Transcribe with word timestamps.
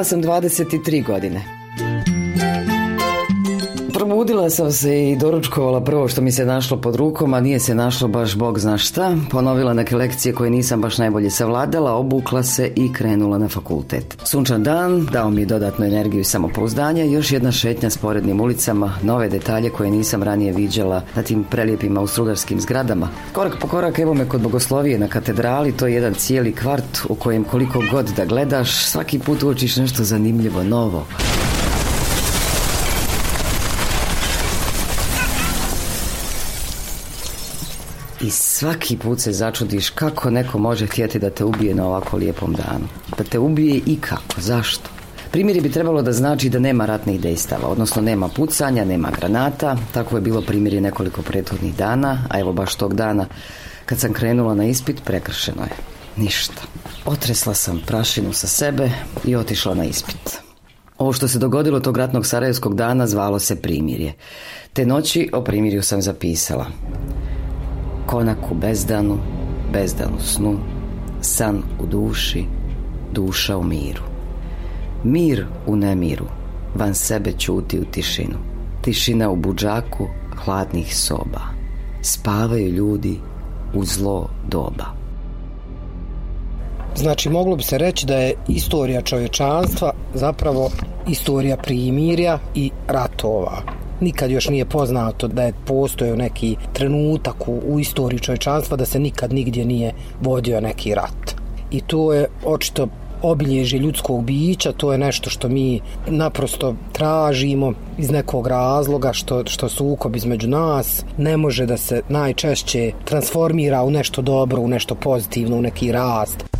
Imala 0.00 0.08
sam 0.08 0.22
23 0.22 1.06
godine. 1.06 1.44
Probudila 4.10 4.50
sam 4.50 4.72
se 4.72 5.10
i 5.10 5.16
doručkovala 5.16 5.80
prvo 5.80 6.08
što 6.08 6.20
mi 6.22 6.32
se 6.32 6.44
našlo 6.44 6.76
pod 6.76 6.96
rukom, 6.96 7.34
a 7.34 7.40
nije 7.40 7.58
se 7.58 7.74
našlo 7.74 8.08
baš 8.08 8.36
bog 8.36 8.58
zna 8.58 8.78
šta. 8.78 9.16
Ponovila 9.30 9.74
neke 9.74 9.96
lekcije 9.96 10.34
koje 10.34 10.50
nisam 10.50 10.80
baš 10.80 10.98
najbolje 10.98 11.30
savladala, 11.30 11.92
obukla 11.92 12.42
se 12.42 12.72
i 12.76 12.92
krenula 12.92 13.38
na 13.38 13.48
fakultet. 13.48 14.16
Sunčan 14.24 14.62
dan 14.62 15.06
dao 15.12 15.30
mi 15.30 15.46
dodatnu 15.46 15.86
energiju 15.86 16.20
i 16.20 16.24
samopouzdanja 16.24 17.04
još 17.04 17.32
jedna 17.32 17.52
šetnja 17.52 17.90
sporednim 17.90 18.40
ulicama, 18.40 18.94
nove 19.02 19.28
detalje 19.28 19.70
koje 19.70 19.90
nisam 19.90 20.22
ranije 20.22 20.52
viđala 20.52 21.02
na 21.14 21.22
tim 21.22 21.44
prelijepim 21.44 21.98
austrugarskim 21.98 22.60
zgradama. 22.60 23.08
Korak 23.32 23.58
po 23.60 23.68
korak 23.68 23.98
evo 23.98 24.14
me 24.14 24.28
kod 24.28 24.40
bogoslovije 24.40 24.98
na 24.98 25.08
katedrali, 25.08 25.72
to 25.72 25.86
je 25.86 25.94
jedan 25.94 26.14
cijeli 26.14 26.52
kvart 26.52 26.98
u 27.08 27.14
kojem 27.14 27.44
koliko 27.44 27.82
god 27.92 28.06
da 28.16 28.24
gledaš, 28.24 28.84
svaki 28.84 29.18
put 29.18 29.42
uočiš 29.42 29.76
nešto 29.76 30.04
zanimljivo, 30.04 30.62
novo. 30.62 31.06
I 38.20 38.30
svaki 38.30 38.96
put 38.96 39.20
se 39.20 39.32
začudiš 39.32 39.90
kako 39.90 40.30
neko 40.30 40.58
može 40.58 40.86
htjeti 40.86 41.18
da 41.18 41.30
te 41.30 41.44
ubije 41.44 41.74
na 41.74 41.86
ovako 41.86 42.16
lijepom 42.16 42.52
danu. 42.54 42.88
Da 43.18 43.24
te 43.24 43.38
ubije 43.38 43.80
i 43.86 43.96
kako, 44.00 44.40
zašto? 44.40 44.90
Primjeri 45.30 45.60
bi 45.60 45.70
trebalo 45.70 46.02
da 46.02 46.12
znači 46.12 46.48
da 46.48 46.58
nema 46.58 46.86
ratnih 46.86 47.20
dejstava, 47.20 47.68
odnosno 47.68 48.02
nema 48.02 48.28
pucanja, 48.28 48.84
nema 48.84 49.10
granata. 49.10 49.76
Tako 49.94 50.16
je 50.16 50.20
bilo 50.20 50.42
primjeri 50.42 50.80
nekoliko 50.80 51.22
prethodnih 51.22 51.76
dana, 51.76 52.24
a 52.30 52.40
evo 52.40 52.52
baš 52.52 52.74
tog 52.74 52.94
dana 52.94 53.26
kad 53.86 53.98
sam 53.98 54.12
krenula 54.12 54.54
na 54.54 54.64
ispit, 54.64 55.04
prekršeno 55.04 55.62
je. 55.62 55.76
Ništa. 56.16 56.62
Otresla 57.04 57.54
sam 57.54 57.82
prašinu 57.86 58.32
sa 58.32 58.46
sebe 58.46 58.90
i 59.24 59.36
otišla 59.36 59.74
na 59.74 59.84
ispit. 59.84 60.38
Ovo 60.98 61.12
što 61.12 61.28
se 61.28 61.38
dogodilo 61.38 61.80
tog 61.80 61.96
ratnog 61.96 62.26
sarajevskog 62.26 62.74
dana 62.74 63.06
zvalo 63.06 63.38
se 63.38 63.62
primirje. 63.62 64.12
Te 64.72 64.86
noći 64.86 65.30
o 65.32 65.44
primirju 65.44 65.82
sam 65.82 66.02
zapisala 66.02 66.66
konak 68.10 68.38
u 68.50 68.54
bezdanu, 68.54 69.18
bezdan 69.72 70.14
u 70.18 70.20
snu, 70.20 70.58
san 71.20 71.62
u 71.80 71.86
duši, 71.86 72.44
duša 73.12 73.56
u 73.56 73.62
miru. 73.62 74.02
Mir 75.04 75.46
u 75.66 75.76
nemiru, 75.76 76.24
van 76.74 76.94
sebe 76.94 77.32
čuti 77.38 77.80
u 77.80 77.84
tišinu. 77.84 78.38
Tišina 78.82 79.30
u 79.30 79.36
buđaku 79.36 80.06
hladnih 80.44 80.96
soba. 80.96 81.40
Spavaju 82.02 82.68
ljudi 82.68 83.18
u 83.74 83.84
zlo 83.84 84.28
doba. 84.48 84.86
Znači, 86.96 87.28
moglo 87.28 87.56
bi 87.56 87.62
se 87.62 87.78
reći 87.78 88.06
da 88.06 88.16
je 88.16 88.34
istorija 88.48 89.02
čovječanstva 89.02 89.92
zapravo 90.14 90.70
istorija 91.08 91.56
primirja 91.56 92.38
i 92.54 92.70
ratova 92.88 93.79
nikad 94.00 94.30
još 94.30 94.48
nije 94.48 94.64
poznato 94.64 95.28
da 95.28 95.42
je 95.42 95.54
postojao 95.66 96.16
neki 96.16 96.56
trenutak 96.72 97.48
u, 97.48 97.60
u 97.66 97.80
istoriji 97.80 98.20
čovječanstva 98.20 98.76
da 98.76 98.86
se 98.86 98.98
nikad 98.98 99.32
nigdje 99.32 99.64
nije 99.64 99.92
vodio 100.20 100.60
neki 100.60 100.94
rat. 100.94 101.36
I 101.70 101.80
to 101.80 102.12
je 102.12 102.26
očito 102.44 102.88
obilježje 103.22 103.78
ljudskog 103.78 104.24
bića, 104.24 104.72
to 104.72 104.92
je 104.92 104.98
nešto 104.98 105.30
što 105.30 105.48
mi 105.48 105.80
naprosto 106.06 106.74
tražimo 106.92 107.72
iz 107.98 108.10
nekog 108.10 108.46
razloga, 108.46 109.12
što, 109.12 109.46
što 109.46 109.68
sukob 109.68 110.16
između 110.16 110.48
nas 110.48 111.04
ne 111.18 111.36
može 111.36 111.66
da 111.66 111.76
se 111.76 112.02
najčešće 112.08 112.92
transformira 113.04 113.82
u 113.82 113.90
nešto 113.90 114.22
dobro, 114.22 114.62
u 114.62 114.68
nešto 114.68 114.94
pozitivno, 114.94 115.56
u 115.56 115.62
neki 115.62 115.92
rast. 115.92 116.59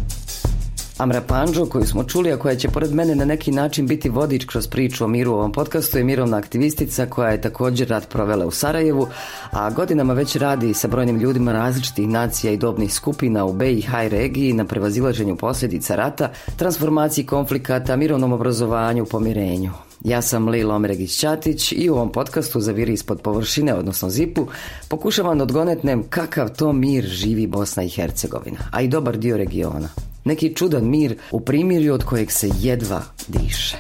Amra 1.01 1.21
Panđo 1.21 1.67
koju 1.67 1.87
smo 1.87 2.05
čuli, 2.05 2.33
a 2.33 2.37
koja 2.37 2.57
će 2.57 2.69
pored 2.69 2.95
mene 2.95 3.15
na 3.15 3.25
neki 3.25 3.51
način 3.51 3.87
biti 3.87 4.09
vodič 4.09 4.45
kroz 4.45 4.69
priču 4.69 5.05
o 5.05 5.09
miru 5.09 5.33
u 5.33 5.35
ovom 5.35 5.53
podcastu 5.53 5.99
je 5.99 6.05
mirovna 6.05 6.37
aktivistica 6.37 7.07
koja 7.07 7.31
je 7.31 7.41
također 7.41 7.89
rad 7.89 8.09
provela 8.09 8.47
u 8.47 8.51
Sarajevu, 8.51 9.09
a 9.51 9.71
godinama 9.71 10.13
već 10.13 10.37
radi 10.37 10.75
sa 10.75 10.89
brojnim 10.89 11.17
ljudima 11.17 11.53
različitih 11.53 12.09
nacija 12.09 12.53
i 12.53 12.57
dobnih 12.57 12.95
skupina 12.95 13.45
u 13.45 13.53
BiH 13.53 13.91
regiji 13.95 14.53
na 14.53 14.65
prevazilaženju 14.65 15.37
posljedica 15.37 15.97
rata, 15.97 16.31
transformaciji 16.57 17.27
konflikata, 17.27 17.97
mirovnom 17.97 18.33
obrazovanju, 18.33 19.05
pomirenju. 19.05 19.71
Ja 20.05 20.23
sam 20.23 20.49
Lila 20.49 20.75
Omregić-Ćatić 20.75 21.73
i 21.73 21.91
u 21.91 21.95
ovom 21.95 22.13
podcastu 22.13 22.61
za 22.61 22.73
viri 22.73 22.93
ispod 22.93 23.21
površine, 23.21 23.75
odnosno 23.75 24.11
zipu, 24.11 24.47
pokušavam 24.89 25.39
da 25.39 25.45
odgonetnem 25.45 26.03
kakav 26.11 26.49
to 26.57 26.73
mir 26.73 27.05
živi 27.05 27.47
Bosna 27.47 27.83
i 27.83 27.89
Hercegovina, 27.89 28.59
a 28.73 28.81
i 28.81 28.89
dobar 28.89 29.19
dio 29.19 29.37
regiona. 29.37 30.10
Neki 30.31 30.55
čudan 30.55 30.85
mir 30.85 31.17
u 31.31 31.41
primirju 31.41 31.95
od 31.95 32.05
kojeg 32.05 32.31
se 32.33 32.49
jedva 32.61 33.03
diše. 33.29 33.77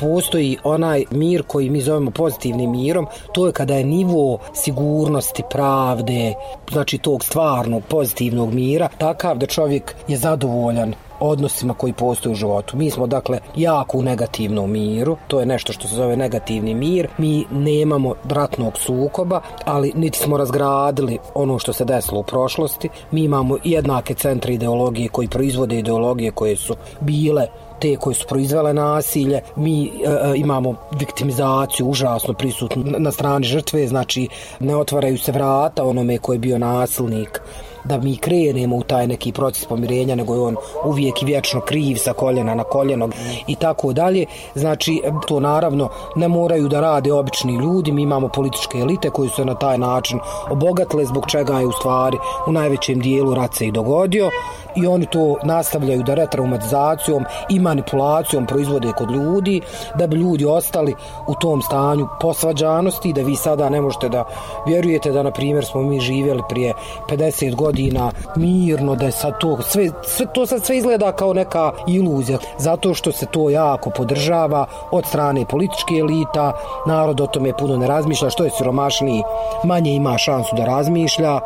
Postoji 0.00 0.56
onaj 0.64 1.04
mir 1.10 1.42
koji 1.42 1.70
mi 1.70 1.80
zovemo 1.80 2.10
pozitivnim 2.10 2.70
mirom, 2.70 3.06
to 3.34 3.46
je 3.46 3.52
kada 3.52 3.74
je 3.74 3.84
nivo 3.84 4.38
sigurnosti, 4.54 5.42
pravde, 5.50 6.34
znači 6.72 6.98
tog 6.98 7.24
stvarnog 7.24 7.82
pozitivnog 7.88 8.54
mira, 8.54 8.88
takav 8.98 9.38
da 9.38 9.46
čovjek 9.46 9.94
je 10.08 10.16
zadovoljan 10.16 10.94
odnosima 11.20 11.74
koji 11.74 11.92
postoje 11.92 12.32
u 12.32 12.36
životu. 12.36 12.76
Mi 12.76 12.90
smo 12.90 13.06
dakle 13.06 13.38
jako 13.56 13.98
u 13.98 14.02
negativnom 14.02 14.72
miru, 14.72 15.16
to 15.28 15.40
je 15.40 15.46
nešto 15.46 15.72
što 15.72 15.88
se 15.88 15.94
zove 15.94 16.16
negativni 16.16 16.74
mir. 16.74 17.08
Mi 17.18 17.44
nemamo 17.50 18.14
ratnog 18.28 18.78
sukoba, 18.78 19.40
ali 19.64 19.92
niti 19.94 20.18
smo 20.18 20.36
razgradili 20.36 21.18
ono 21.34 21.58
što 21.58 21.72
se 21.72 21.84
desilo 21.84 22.20
u 22.20 22.24
prošlosti. 22.24 22.88
Mi 23.10 23.24
imamo 23.24 23.56
jednake 23.64 24.14
centre 24.14 24.54
ideologije 24.54 25.08
koji 25.08 25.28
proizvode 25.28 25.78
ideologije 25.78 26.30
koje 26.30 26.56
su 26.56 26.74
bile 27.00 27.46
te 27.80 27.96
koje 27.96 28.14
su 28.14 28.26
proizvele 28.26 28.74
nasilje, 28.74 29.40
mi 29.56 29.86
e, 29.86 29.90
e 30.08 30.36
imamo 30.36 30.74
viktimizaciju 30.98 31.86
užasno 31.86 32.34
prisutnu 32.34 32.84
na 32.98 33.12
strani 33.12 33.46
žrtve, 33.46 33.86
znači 33.86 34.28
ne 34.60 34.76
otvaraju 34.76 35.18
se 35.18 35.32
vrata 35.32 35.84
onome 35.84 36.18
koji 36.18 36.34
je 36.34 36.40
bio 36.40 36.58
nasilnik, 36.58 37.40
da 37.88 37.98
mi 37.98 38.16
krenemo 38.16 38.76
u 38.76 38.82
taj 38.82 39.06
neki 39.06 39.32
proces 39.32 39.64
pomirenja, 39.64 40.14
nego 40.14 40.34
je 40.34 40.40
on 40.40 40.56
uvijek 40.84 41.22
i 41.22 41.26
vječno 41.26 41.60
kriv 41.60 41.96
sa 41.96 42.12
koljena 42.12 42.54
na 42.54 42.64
koljeno 42.64 43.08
i 43.46 43.54
tako 43.54 43.92
dalje. 43.92 44.26
Znači, 44.54 45.02
to 45.28 45.40
naravno 45.40 45.88
ne 46.16 46.28
moraju 46.28 46.68
da 46.68 46.80
rade 46.80 47.12
obični 47.12 47.56
ljudi, 47.56 47.92
mi 47.92 48.02
imamo 48.02 48.28
političke 48.28 48.78
elite 48.78 49.10
koji 49.10 49.28
su 49.28 49.44
na 49.44 49.54
taj 49.54 49.78
način 49.78 50.18
obogatile, 50.50 51.04
zbog 51.04 51.26
čega 51.26 51.58
je 51.58 51.66
u 51.66 51.72
stvari 51.72 52.18
u 52.46 52.52
najvećem 52.52 53.00
dijelu 53.00 53.34
rat 53.34 53.54
se 53.54 53.66
i 53.66 53.72
dogodio 53.72 54.30
i 54.76 54.86
oni 54.86 55.06
to 55.06 55.36
nastavljaju 55.44 56.02
da 56.02 56.14
retraumatizacijom 56.14 57.24
i 57.48 57.58
manipulacijom 57.58 58.46
proizvode 58.46 58.92
kod 58.96 59.10
ljudi, 59.10 59.60
da 59.94 60.06
bi 60.06 60.16
ljudi 60.16 60.44
ostali 60.44 60.94
u 61.26 61.34
tom 61.34 61.62
stanju 61.62 62.08
posvađanosti, 62.20 63.12
da 63.12 63.22
vi 63.22 63.36
sada 63.36 63.68
ne 63.68 63.80
možete 63.80 64.08
da 64.08 64.24
vjerujete 64.66 65.12
da, 65.12 65.22
na 65.22 65.30
primjer, 65.30 65.64
smo 65.64 65.82
mi 65.82 66.00
živjeli 66.00 66.42
prije 66.48 66.72
50 67.08 67.54
godina 67.54 68.10
mirno, 68.36 68.94
da 68.94 69.04
je 69.04 69.12
sad 69.12 69.38
to, 69.40 69.58
sve, 69.62 69.90
sve, 70.04 70.26
to 70.32 70.46
sad 70.46 70.64
sve 70.64 70.76
izgleda 70.76 71.12
kao 71.12 71.32
neka 71.32 71.72
iluzija, 71.86 72.38
zato 72.58 72.94
što 72.94 73.12
se 73.12 73.26
to 73.26 73.50
jako 73.50 73.90
podržava 73.90 74.66
od 74.90 75.06
strane 75.06 75.44
političke 75.46 75.94
elita, 75.94 76.52
narod 76.86 77.20
o 77.20 77.26
tome 77.26 77.52
puno 77.58 77.76
ne 77.76 77.86
razmišlja, 77.86 78.30
što 78.30 78.44
je 78.44 78.50
siromašniji, 78.50 79.22
manje 79.64 79.90
ima 79.90 80.18
šansu 80.18 80.56
da 80.56 80.64
razmišlja, 80.64 81.40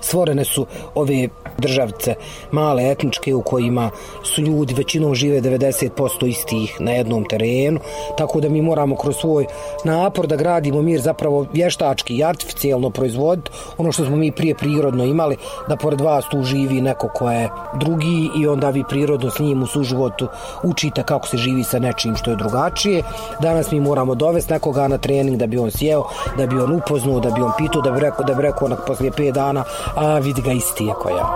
stvorene 0.00 0.44
su 0.44 0.66
ove 0.94 1.28
državice 1.58 2.14
male 2.50 2.90
etničke 2.90 3.34
u 3.34 3.42
kojima 3.42 3.90
su 4.22 4.42
ljudi 4.42 4.74
većinom 4.74 5.14
žive 5.14 5.40
90% 5.40 6.26
istih 6.26 6.76
na 6.80 6.90
jednom 6.90 7.24
terenu 7.24 7.80
tako 8.18 8.40
da 8.40 8.48
mi 8.48 8.62
moramo 8.62 8.96
kroz 8.96 9.16
svoj 9.16 9.46
napor 9.84 10.26
da 10.26 10.36
gradimo 10.36 10.82
mir 10.82 11.00
zapravo 11.00 11.46
vještački 11.52 12.14
i 12.16 12.24
artificijalno 12.24 12.90
proizvoditi 12.90 13.50
ono 13.78 13.92
što 13.92 14.04
smo 14.04 14.16
mi 14.16 14.32
prije 14.32 14.54
prirodno 14.54 15.04
imali 15.04 15.36
da 15.68 15.76
pored 15.76 16.00
vas 16.00 16.24
tu 16.30 16.42
živi 16.42 16.80
neko 16.80 17.08
ko 17.08 17.30
je 17.30 17.48
drugi 17.74 18.30
i 18.40 18.46
onda 18.46 18.70
vi 18.70 18.84
prirodno 18.88 19.30
s 19.30 19.38
njim 19.38 19.62
u 19.62 19.66
suživotu 19.66 20.28
učite 20.62 21.02
kako 21.02 21.28
se 21.28 21.36
živi 21.36 21.64
sa 21.64 21.78
nečim 21.78 22.16
što 22.16 22.30
je 22.30 22.36
drugačije. 22.36 23.02
Danas 23.40 23.70
mi 23.70 23.80
moramo 23.80 24.14
dovesti 24.14 24.52
nekoga 24.52 24.88
na 24.88 24.98
trening 24.98 25.36
da 25.36 25.46
bi 25.46 25.58
on 25.58 25.70
sjeo 25.70 26.04
da 26.38 26.46
bi 26.46 26.58
on 26.58 26.72
upoznao 26.72 27.20
da 27.20 27.30
bi 27.30 27.42
on 27.42 27.52
pitao 27.58 27.82
da 27.82 27.90
bi 27.90 28.00
rekao 28.00 28.24
da 28.24 28.34
bi 28.34 28.42
rekao 28.42 28.66
onak 28.66 28.86
poslije 28.86 29.10
5 29.10 29.32
dana 29.32 29.64
a 29.94 30.18
vidi 30.18 30.42
ga 30.42 30.52
isti 30.52 30.84
je 30.84 30.92
koja. 30.92 31.26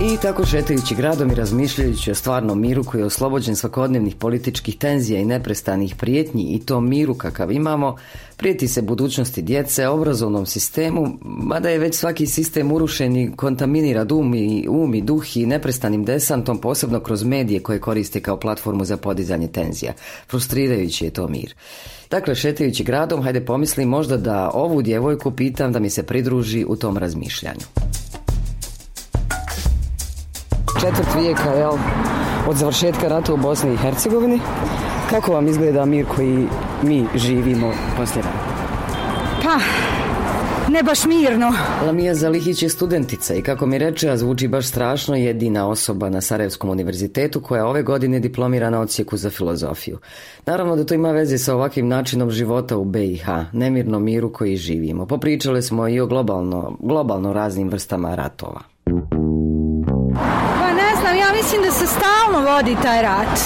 I 0.00 0.16
tako 0.22 0.46
šetajući 0.46 0.94
gradom 0.94 1.30
i 1.30 1.34
razmišljajući 1.34 2.10
o 2.10 2.14
stvarnom 2.14 2.60
miru 2.60 2.84
koji 2.84 3.00
je 3.00 3.04
oslobođen 3.04 3.56
svakodnevnih 3.56 4.16
političkih 4.16 4.76
tenzija 4.78 5.20
i 5.20 5.24
neprestanih 5.24 5.94
prijetnji 5.94 6.54
i 6.54 6.66
to 6.66 6.80
miru 6.80 7.14
kakav 7.14 7.52
imamo, 7.52 7.96
prijeti 8.36 8.68
se 8.68 8.82
budućnosti 8.82 9.42
djece, 9.42 9.88
obrazovnom 9.88 10.46
sistemu, 10.46 11.18
mada 11.22 11.68
je 11.68 11.78
već 11.78 11.94
svaki 11.94 12.26
sistem 12.26 12.72
urušen 12.72 13.16
i 13.16 13.32
kontaminira 13.36 14.04
dum 14.04 14.34
i 14.34 14.66
um 14.68 14.94
i 14.94 15.00
duh 15.00 15.36
i 15.36 15.46
neprestanim 15.46 16.04
desantom, 16.04 16.58
posebno 16.58 17.00
kroz 17.00 17.24
medije 17.24 17.60
koje 17.60 17.80
koriste 17.80 18.20
kao 18.20 18.36
platformu 18.36 18.84
za 18.84 18.96
podizanje 18.96 19.48
tenzija. 19.48 19.92
Frustrirajući 20.30 21.04
je 21.04 21.10
to 21.10 21.28
mir. 21.28 21.54
Dakle, 22.10 22.34
šetajući 22.34 22.84
gradom, 22.84 23.22
hajde 23.22 23.44
pomisli 23.44 23.86
možda 23.86 24.16
da 24.16 24.50
ovu 24.54 24.82
djevojku 24.82 25.30
pitam 25.30 25.72
da 25.72 25.78
mi 25.78 25.90
se 25.90 26.02
pridruži 26.02 26.64
u 26.68 26.76
tom 26.76 26.96
razmišljanju 26.96 27.66
četvrt 30.80 31.08
vijeka, 31.18 31.50
jel, 31.50 31.72
od 32.48 32.56
završetka 32.56 33.08
rata 33.08 33.34
u 33.34 33.36
Bosni 33.36 33.74
i 33.74 33.76
Hercegovini. 33.76 34.40
Kako 35.10 35.32
vam 35.32 35.48
izgleda 35.48 35.84
mir 35.84 36.06
koji 36.16 36.46
mi 36.82 37.06
živimo 37.14 37.72
poslije 37.96 38.22
rata? 38.22 38.56
Pa, 39.42 39.58
ne 40.72 40.82
baš 40.82 41.04
mirno. 41.04 41.52
Lamija 41.86 42.14
Zalihić 42.14 42.62
je 42.62 42.68
studentica 42.68 43.34
i 43.34 43.42
kako 43.42 43.66
mi 43.66 43.78
reče, 43.78 44.10
a 44.10 44.16
zvuči 44.16 44.48
baš 44.48 44.68
strašno, 44.68 45.16
jedina 45.16 45.68
osoba 45.68 46.10
na 46.10 46.20
Sarajevskom 46.20 46.70
univerzitetu 46.70 47.40
koja 47.40 47.66
ove 47.66 47.82
godine 47.82 48.20
diplomira 48.20 48.70
na 48.70 48.80
ocijeku 48.80 49.16
za 49.16 49.30
filozofiju. 49.30 49.98
Naravno 50.46 50.76
da 50.76 50.84
to 50.84 50.94
ima 50.94 51.10
veze 51.10 51.38
sa 51.38 51.54
ovakvim 51.54 51.88
načinom 51.88 52.30
života 52.30 52.76
u 52.76 52.84
BiH, 52.84 53.26
nemirnom 53.52 54.04
miru 54.04 54.32
koji 54.32 54.56
živimo. 54.56 55.06
Popričali 55.06 55.62
smo 55.62 55.88
i 55.88 56.00
o 56.00 56.06
globalno, 56.06 56.76
globalno 56.80 57.32
raznim 57.32 57.68
vrstama 57.68 58.14
ratova 58.14 58.75
mislim 61.46 61.62
da 61.62 61.70
se 61.70 61.86
stalno 61.86 62.50
vodi 62.50 62.76
taj 62.82 63.02
rat 63.02 63.38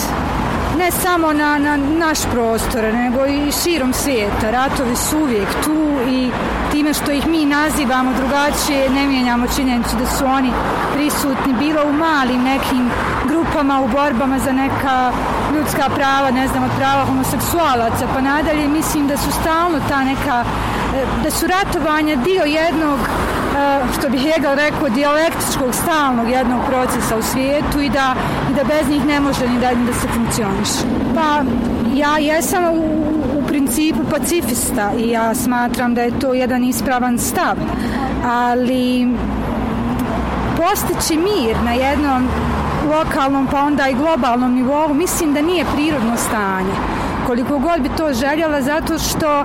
ne 0.79 0.91
samo 0.91 1.33
na, 1.33 1.59
na 1.59 1.77
naš 1.77 2.19
prostor, 2.33 2.85
nego 2.95 3.27
i 3.27 3.53
širom 3.63 3.93
svijeta. 3.93 4.51
Ratovi 4.51 4.97
su 4.97 5.19
uvijek 5.19 5.49
tu 5.65 5.99
i 6.09 6.31
time 6.73 6.95
što 6.95 7.13
ih 7.13 7.27
mi 7.27 7.47
nazivamo 7.47 8.13
drugačije, 8.13 8.91
ne 8.91 9.07
mijenjamo 9.07 9.47
činjenicu 9.57 9.97
da 9.97 10.07
su 10.07 10.25
oni 10.25 10.53
prisutni 10.95 11.53
bilo 11.59 11.83
u 11.85 11.93
malim 11.93 12.43
nekim 12.43 12.91
grupama 13.29 13.81
u 13.81 13.89
borbama 13.89 14.39
za 14.39 14.53
neka 14.53 15.13
ljudska 15.55 15.89
prava, 15.97 16.31
ne 16.31 16.49
znam, 16.49 16.65
od 16.65 16.71
prava 16.79 17.05
homoseksualaca, 17.05 18.07
pa 18.15 18.21
nadalje 18.21 18.69
mislim 18.69 19.09
da 19.09 19.17
su 19.17 19.31
stalno 19.41 19.79
ta 19.89 20.05
neka, 20.05 20.45
e, 20.95 21.05
da 21.25 21.31
su 21.31 21.47
ratovanja 21.47 22.17
dio 22.17 22.45
jednog 22.45 22.99
što 23.99 24.09
bi 24.09 24.19
Hegel 24.19 24.55
rekao, 24.55 24.89
dijalektičkog 24.89 25.75
stalnog 25.75 26.31
jednog 26.31 26.61
procesa 26.69 27.17
u 27.17 27.23
svijetu 27.23 27.81
i 27.81 27.89
da, 27.89 28.15
i 28.51 28.55
da 28.55 28.65
bez 28.65 28.89
njih 28.89 29.07
ne 29.07 29.21
može 29.21 29.49
ni 29.49 29.61
da, 29.61 29.71
ni 29.71 29.87
da 29.87 29.93
se 29.93 30.09
funkcioniš. 30.09 30.69
Pa 31.15 31.43
ja 31.95 32.19
jesam 32.19 32.65
u, 32.65 32.83
u 33.39 33.43
principu 33.49 34.01
pacifista 34.11 34.93
i 34.99 35.11
ja 35.11 35.35
smatram 35.35 35.95
da 35.95 36.03
je 36.03 36.19
to 36.21 36.35
jedan 36.35 36.65
ispravan 36.65 37.19
stav, 37.19 37.57
ali 38.25 39.09
postići 40.57 41.17
mir 41.17 41.57
na 41.65 41.73
jednom 41.73 42.29
lokalnom 42.91 43.47
pa 43.51 43.63
onda 43.63 43.89
i 43.89 43.95
globalnom 43.95 44.55
nivou 44.55 44.95
mislim 44.95 45.35
da 45.35 45.43
nije 45.43 45.65
prirodno 45.75 46.17
stanje 46.17 46.75
koliko 47.27 47.59
god 47.59 47.81
bi 47.81 47.89
to 47.97 48.13
željela 48.13 48.63
zato 48.63 48.99
što 48.99 49.45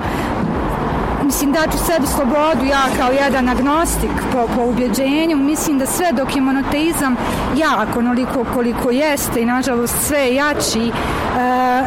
mislim 1.25 1.51
da 1.51 1.59
ću 1.71 1.77
sebi 1.77 2.07
slobodu 2.07 2.65
ja 2.65 2.85
kao 2.97 3.11
jedan 3.11 3.49
agnostik 3.49 4.11
po, 4.31 4.47
po 4.55 4.61
ubjeđenju 4.63 5.37
mislim 5.37 5.79
da 5.79 5.85
sve 5.85 6.11
dok 6.11 6.35
je 6.35 6.41
monoteizam 6.41 7.15
jak 7.55 7.97
onoliko 7.97 8.45
koliko 8.53 8.91
jeste 8.91 9.41
i 9.41 9.45
nažalost 9.45 9.95
sve 10.07 10.35
jači 10.35 10.87
e, 10.87 10.91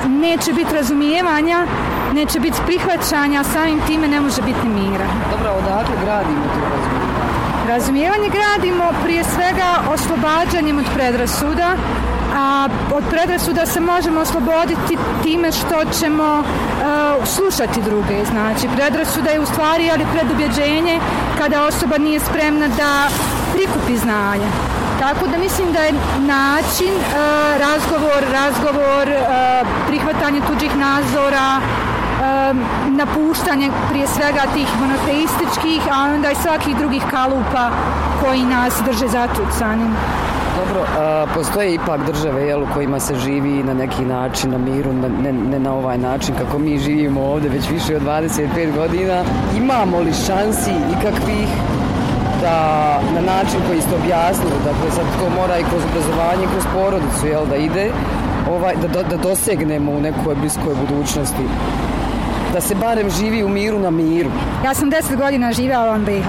neće 0.09 0.53
biti 0.53 0.75
razumijevanja 0.75 1.67
neće 2.15 2.41
biti 2.41 2.59
prihvaćanja 2.67 3.45
samim 3.45 3.81
time 3.87 4.09
ne 4.09 4.21
može 4.21 4.43
biti 4.43 4.67
mira 4.69 5.07
Dobro, 5.31 5.51
odakle 5.59 5.95
gradimo 6.05 6.45
to 6.55 6.61
razumijevanje? 6.61 7.09
Razumijevanje 7.69 8.29
gradimo 8.29 8.85
prije 9.05 9.25
svega 9.25 9.71
oslobađanjem 9.95 10.79
od 10.79 10.85
predrasuda, 10.95 11.77
a 12.35 12.69
od 12.95 13.05
predrasuda 13.11 13.67
se 13.67 13.81
možemo 13.81 14.21
osloboditi 14.21 14.99
time 15.23 15.53
što 15.53 15.85
ćemo 16.01 16.39
uh, 16.39 17.27
slušati 17.27 17.83
druge. 17.83 18.25
Znači, 18.25 18.69
predrasuda 18.77 19.31
je 19.31 19.41
u 19.41 19.47
stvari 19.47 19.91
ali 19.93 20.07
predubjeđenje 20.13 21.01
kada 21.39 21.67
osoba 21.67 21.99
nije 21.99 22.21
spremna 22.21 22.69
da 22.69 23.09
prikupi 23.55 23.97
znanje. 23.97 24.49
Tako 25.01 25.27
da 25.27 25.39
mislim 25.39 25.73
da 25.73 25.81
je 25.81 25.93
način 26.19 26.95
uh, 26.97 27.15
razgovor, 27.61 28.23
razgovor, 28.33 29.09
uh, 29.09 29.69
prihvatanje 29.89 30.41
tuđih 30.49 30.77
nazora, 30.77 31.61
napuštanje 32.89 33.71
prije 33.91 34.07
svega 34.07 34.43
tih 34.55 34.69
monoteističkih, 34.81 35.83
a 35.93 36.03
onda 36.15 36.31
i 36.31 36.35
svakih 36.35 36.77
drugih 36.77 37.03
kalupa 37.11 37.71
koji 38.25 38.43
nas 38.45 38.75
drže 38.85 39.09
zatucanim. 39.09 39.97
Dobro, 40.59 40.83
a, 40.99 41.27
postoje 41.35 41.75
ipak 41.75 42.01
države 42.07 42.47
jel, 42.47 42.63
u 42.63 42.67
kojima 42.75 43.01
se 43.01 43.15
živi 43.15 43.63
na 43.63 43.75
neki 43.75 44.05
način 44.05 44.51
na 44.51 44.59
miru, 44.59 44.93
ne, 44.93 45.33
ne 45.33 45.59
na 45.59 45.75
ovaj 45.75 45.99
način 45.99 46.35
kako 46.35 46.59
mi 46.59 46.79
živimo 46.79 47.21
ovde 47.21 47.49
već 47.49 47.71
više 47.71 47.97
od 47.97 48.03
25 48.03 48.75
godina. 48.77 49.25
Imamo 49.57 50.01
li 50.01 50.13
šansi 50.27 50.71
ikakvih 50.99 51.49
da 52.41 53.01
na 53.15 53.21
način 53.21 53.61
koji 53.69 53.81
ste 53.81 53.95
objasnili, 53.95 54.59
dakle 54.65 54.91
sad 54.91 55.05
to 55.21 55.41
mora 55.41 55.59
i 55.59 55.65
kroz 55.71 55.83
obrazovanje, 55.91 56.47
kroz 56.53 56.65
porodicu, 56.75 57.27
jel, 57.27 57.47
da 57.47 57.57
ide, 57.57 57.91
ovaj, 58.51 58.75
da, 58.83 58.89
da, 58.89 59.03
da 59.03 59.17
dosegnemo 59.17 59.93
u 59.93 60.01
nekoj 60.01 60.35
bliskoj 60.35 60.75
budućnosti 60.75 61.45
da 62.53 62.61
se 62.61 62.75
barem 62.75 63.11
živi 63.11 63.45
u 63.45 63.49
miru 63.49 63.79
na 63.79 63.91
miru. 63.91 64.31
Ja 64.65 64.75
sam 64.75 64.91
deset 64.91 65.17
godina 65.17 65.53
živjela 65.53 65.97
u 65.97 66.05
BiH. 66.05 66.29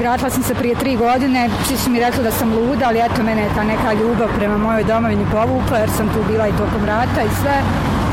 Vratila 0.00 0.30
sam 0.30 0.42
se 0.42 0.54
prije 0.54 0.74
tri 0.74 0.96
godine. 0.96 1.50
Svi 1.66 1.76
su 1.76 1.90
mi 1.90 2.00
rekli 2.00 2.22
da 2.24 2.30
sam 2.30 2.52
luda, 2.52 2.84
ali 2.88 2.98
eto 2.98 3.22
mene 3.22 3.42
je 3.42 3.54
ta 3.54 3.64
neka 3.64 3.92
ljubav 3.92 4.28
prema 4.38 4.58
mojoj 4.58 4.84
domovini 4.84 5.26
povukla, 5.32 5.78
jer 5.78 5.90
sam 5.90 6.08
tu 6.08 6.20
bila 6.28 6.48
i 6.48 6.52
tokom 6.52 6.84
rata 6.86 7.22
i 7.22 7.36
sve. 7.42 7.56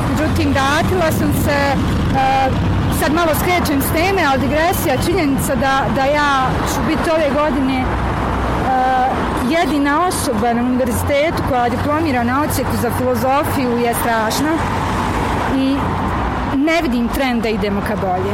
Međutim, 0.10 0.54
vratila 0.54 1.12
sam 1.12 1.34
se, 1.44 1.58
uh, 1.76 2.54
sad 3.00 3.14
malo 3.14 3.32
skrećem 3.42 3.82
s 3.82 3.90
teme, 3.94 4.22
ali 4.30 4.42
digresija, 4.42 5.04
činjenica 5.06 5.56
da, 5.56 5.74
da 5.96 6.04
ja 6.06 6.50
ću 6.74 6.80
biti 6.88 7.10
ove 7.10 7.30
godine 7.42 7.84
uh, 7.84 9.52
jedina 9.52 10.08
osoba 10.08 10.54
na 10.54 10.62
univerzitetu 10.62 11.44
koja 11.50 11.70
diplomira 11.70 12.24
na 12.24 12.42
ocijeku 12.42 12.76
za 12.82 12.92
filozofiju 12.98 13.78
je 13.78 13.94
strašna. 13.94 14.54
I 15.58 15.78
ne 16.64 16.82
vidim 16.82 17.08
trend 17.08 17.44
da 17.44 17.50
idemo 17.50 17.82
ka 17.88 17.96
bolje. 17.96 18.34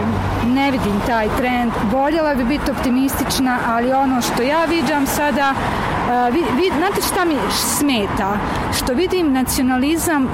Ne 0.55 0.71
vidim 0.71 1.01
taj 1.07 1.27
trend. 1.37 1.71
Voljela 1.91 2.35
bi 2.35 2.43
biti 2.43 2.71
optimistična, 2.71 3.59
ali 3.67 3.93
ono 3.93 4.21
što 4.21 4.43
ja 4.43 4.65
viđam 4.65 5.07
sada, 5.07 5.53
uh, 5.53 6.33
vi, 6.33 6.39
vi, 6.39 6.71
znate 6.77 7.01
šta 7.01 7.25
mi 7.25 7.35
smeta? 7.51 8.37
Što 8.77 8.93
vidim 8.93 9.33
nacionalizam 9.33 10.23
uh, 10.23 10.29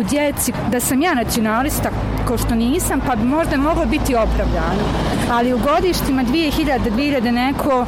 u 0.00 0.02
djeci, 0.02 0.52
da 0.70 0.80
sam 0.80 1.02
ja 1.02 1.14
nacionalista, 1.14 1.90
ko 2.28 2.38
što 2.38 2.54
nisam, 2.54 3.00
pa 3.06 3.16
bi 3.16 3.24
možda 3.24 3.56
moglo 3.56 3.84
biti 3.84 4.14
opravdano. 4.14 4.82
Ali 5.32 5.54
u 5.54 5.58
godištima 5.58 6.22
2000, 6.22 6.90
2000 6.90 7.30
neko 7.30 7.86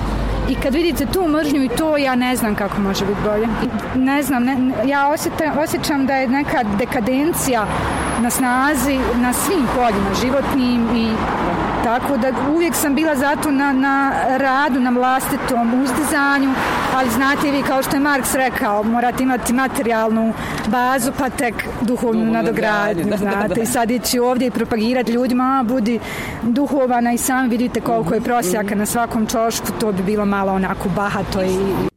I 0.48 0.54
kad 0.54 0.74
vidite 0.74 1.06
tu 1.06 1.28
mržnju 1.28 1.64
i 1.64 1.68
to, 1.68 1.96
ja 1.96 2.14
ne 2.14 2.36
znam 2.36 2.54
kako 2.54 2.80
može 2.80 3.06
biti 3.06 3.20
bolje. 3.24 3.46
Ne 3.94 4.22
znam, 4.22 4.44
ne, 4.44 4.56
ja 4.86 5.08
osjećam, 5.08 5.58
osjećam 5.58 6.06
da 6.06 6.14
je 6.14 6.28
neka 6.28 6.64
dekadencija 6.78 7.66
na 8.22 8.30
snazi 8.30 8.98
na 9.16 9.32
svim 9.32 9.66
poljima, 9.74 10.14
životnim 10.22 10.88
i 10.96 11.12
tako 11.88 12.16
da 12.16 12.32
uvijek 12.54 12.74
sam 12.74 12.94
bila 12.94 13.16
zato 13.16 13.50
na, 13.50 13.72
na 13.72 14.12
radu, 14.36 14.80
na 14.80 14.90
vlastitom 14.90 15.82
uzdizanju, 15.82 16.50
ali 16.96 17.10
znate 17.10 17.50
vi 17.50 17.62
kao 17.62 17.82
što 17.82 17.96
je 17.96 18.00
Marks 18.00 18.34
rekao, 18.34 18.82
morate 18.82 19.22
imati 19.22 19.52
materijalnu 19.52 20.32
bazu 20.66 21.12
pa 21.18 21.30
tek 21.30 21.54
duhovnu 21.80 22.32
nadogradnju, 22.32 23.16
znate, 23.16 23.60
i 23.60 23.66
sad 23.66 23.90
ići 23.90 24.18
ovdje 24.18 24.46
i 24.46 24.50
propagirati 24.50 25.12
ljudima, 25.12 25.58
a 25.60 25.62
budi 25.62 25.98
duhovana 26.42 27.12
i 27.12 27.18
sam 27.18 27.48
vidite 27.48 27.80
koliko 27.80 28.14
je 28.14 28.20
prosjaka 28.20 28.74
na 28.74 28.86
svakom 28.86 29.26
čošku, 29.26 29.66
to 29.80 29.92
bi 29.92 30.02
bilo 30.02 30.24
malo 30.24 30.52
onako 30.52 30.88
bahato 30.88 31.42
i 31.42 31.88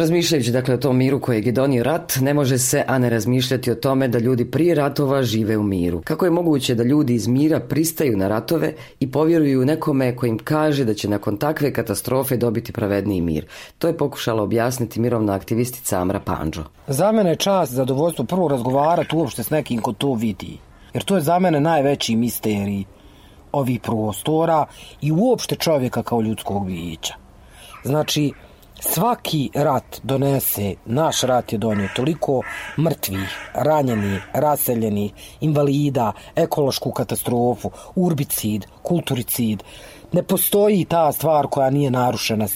Razmišljajući 0.00 0.52
dakle 0.52 0.74
o 0.74 0.78
tom 0.78 0.96
miru 0.96 1.20
kojeg 1.20 1.46
je 1.46 1.52
donio 1.52 1.82
rat, 1.82 2.16
ne 2.20 2.34
može 2.34 2.58
se, 2.58 2.84
a 2.86 2.98
ne 2.98 3.10
razmišljati 3.10 3.70
o 3.70 3.74
tome 3.74 4.08
da 4.08 4.18
ljudi 4.18 4.50
prije 4.50 4.74
ratova 4.74 5.22
žive 5.22 5.56
u 5.56 5.62
miru. 5.62 6.00
Kako 6.04 6.24
je 6.24 6.30
moguće 6.30 6.74
da 6.74 6.82
ljudi 6.82 7.14
iz 7.14 7.26
mira 7.26 7.60
pristaju 7.60 8.16
na 8.16 8.28
ratove 8.28 8.74
i 9.00 9.10
povjeruju 9.10 9.64
nekome 9.64 10.16
kojim 10.16 10.38
kaže 10.38 10.84
da 10.84 10.94
će 10.94 11.08
nakon 11.08 11.36
takve 11.36 11.72
katastrofe 11.72 12.36
dobiti 12.36 12.72
pravedniji 12.72 13.20
mir? 13.20 13.46
To 13.78 13.86
je 13.86 13.96
pokušala 13.96 14.42
objasniti 14.42 15.00
mirovna 15.00 15.34
aktivistica 15.34 16.00
Amra 16.00 16.20
Panđo. 16.20 16.64
Za 16.86 17.12
mene 17.12 17.30
je 17.30 17.36
čast, 17.36 17.72
zadovoljstvo 17.72 18.24
prvo 18.24 18.48
razgovarati 18.48 19.16
uopšte 19.16 19.42
s 19.42 19.50
nekim 19.50 19.80
ko 19.80 19.92
to 19.92 20.14
vidi. 20.14 20.58
Jer 20.94 21.04
to 21.04 21.14
je 21.14 21.20
za 21.20 21.38
mene 21.38 21.60
najveći 21.60 22.16
misterij 22.16 22.84
ovih 23.52 23.80
prostora 23.80 24.66
i 25.00 25.12
uopšte 25.12 25.56
čovjeka 25.56 26.02
kao 26.02 26.20
ljudskog 26.20 26.66
bića. 26.66 27.14
Znači, 27.84 28.32
svaki 28.80 29.50
rat 29.54 30.00
donese, 30.02 30.74
naš 30.86 31.22
rat 31.22 31.52
je 31.52 31.58
donio 31.58 31.88
toliko 31.96 32.42
mrtvih, 32.78 33.50
ranjenih, 33.54 34.22
raseljenih, 34.32 35.12
invalida, 35.40 36.12
ekološku 36.36 36.92
katastrofu, 36.92 37.70
urbicid, 37.94 38.66
kulturicid. 38.82 39.62
ne 40.12 40.22
postoji 40.22 40.84
ta 40.84 41.12
stvar 41.12 41.46
koja 41.46 41.70
nije 41.70 41.90
narušena. 41.90 42.46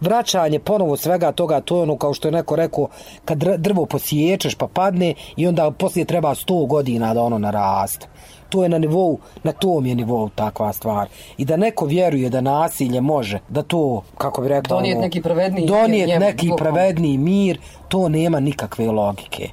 Vraćanje 0.00 0.58
ponovo 0.58 0.96
svega 0.96 1.32
toga, 1.32 1.60
to 1.60 1.76
je 1.76 1.82
ono 1.82 1.96
kao 1.96 2.14
što 2.14 2.28
je 2.28 2.32
neko 2.32 2.56
rekao, 2.56 2.88
kad 3.24 3.38
drvo 3.38 3.86
posiječeš 3.86 4.54
pa 4.54 4.66
padne 4.66 5.14
i 5.36 5.46
onda 5.46 5.70
poslije 5.70 6.04
treba 6.04 6.34
100 6.34 6.66
godina 6.66 7.14
da 7.14 7.22
ono 7.22 7.38
naraste. 7.38 8.06
To 8.48 8.62
je 8.62 8.68
na 8.68 8.78
nivou, 8.78 9.18
na 9.42 9.52
tom 9.52 9.86
je 9.86 9.94
nivou 9.94 10.28
takva 10.28 10.72
stvar. 10.72 11.08
I 11.36 11.44
da 11.44 11.56
neko 11.56 11.86
vjeruje 11.86 12.30
da 12.30 12.40
nasilje 12.40 13.00
može, 13.00 13.40
da 13.48 13.62
to, 13.62 14.02
kako 14.18 14.42
bi 14.42 14.48
rekao... 14.48 14.76
Donijet 14.76 14.98
neki 15.00 15.22
pravedniji 15.22 15.66
donijet 15.66 16.08
mir. 16.08 16.20
neki 16.20 16.50
pravedniji 16.56 17.18
mir, 17.18 17.58
to 17.88 18.08
nema 18.08 18.40
nikakve 18.40 18.90
logike. 18.90 19.48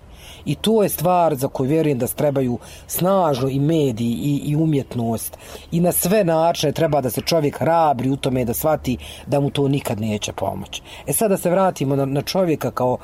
I 0.46 0.56
to 0.56 0.84
je 0.84 0.90
stvar 0.90 1.36
za 1.36 1.48
koju 1.48 1.70
vjerujem 1.70 1.98
da 1.98 2.08
trebaju 2.08 2.58
snažno 2.88 3.50
i 3.50 3.60
mediji 3.60 4.12
i, 4.12 4.42
i 4.46 4.56
umjetnost. 4.56 5.38
I 5.72 5.80
na 5.80 5.92
sve 5.92 6.24
načine 6.24 6.72
treba 6.72 7.02
da 7.02 7.10
se 7.10 7.22
čovjek 7.22 7.60
hrabri 7.60 8.10
u 8.10 8.16
tome 8.16 8.46
da 8.46 8.54
shvati 8.54 8.98
da 9.28 9.40
mu 9.40 9.50
to 9.50 9.68
nikad 9.68 10.02
neće 10.02 10.34
pomoći. 10.34 10.82
E 11.08 11.14
sad 11.14 11.32
da 11.32 11.38
se 11.38 11.50
vratimo 11.50 11.96
na, 11.96 12.06
na 12.06 12.22
čovjeka 12.22 12.72
kao 12.72 12.98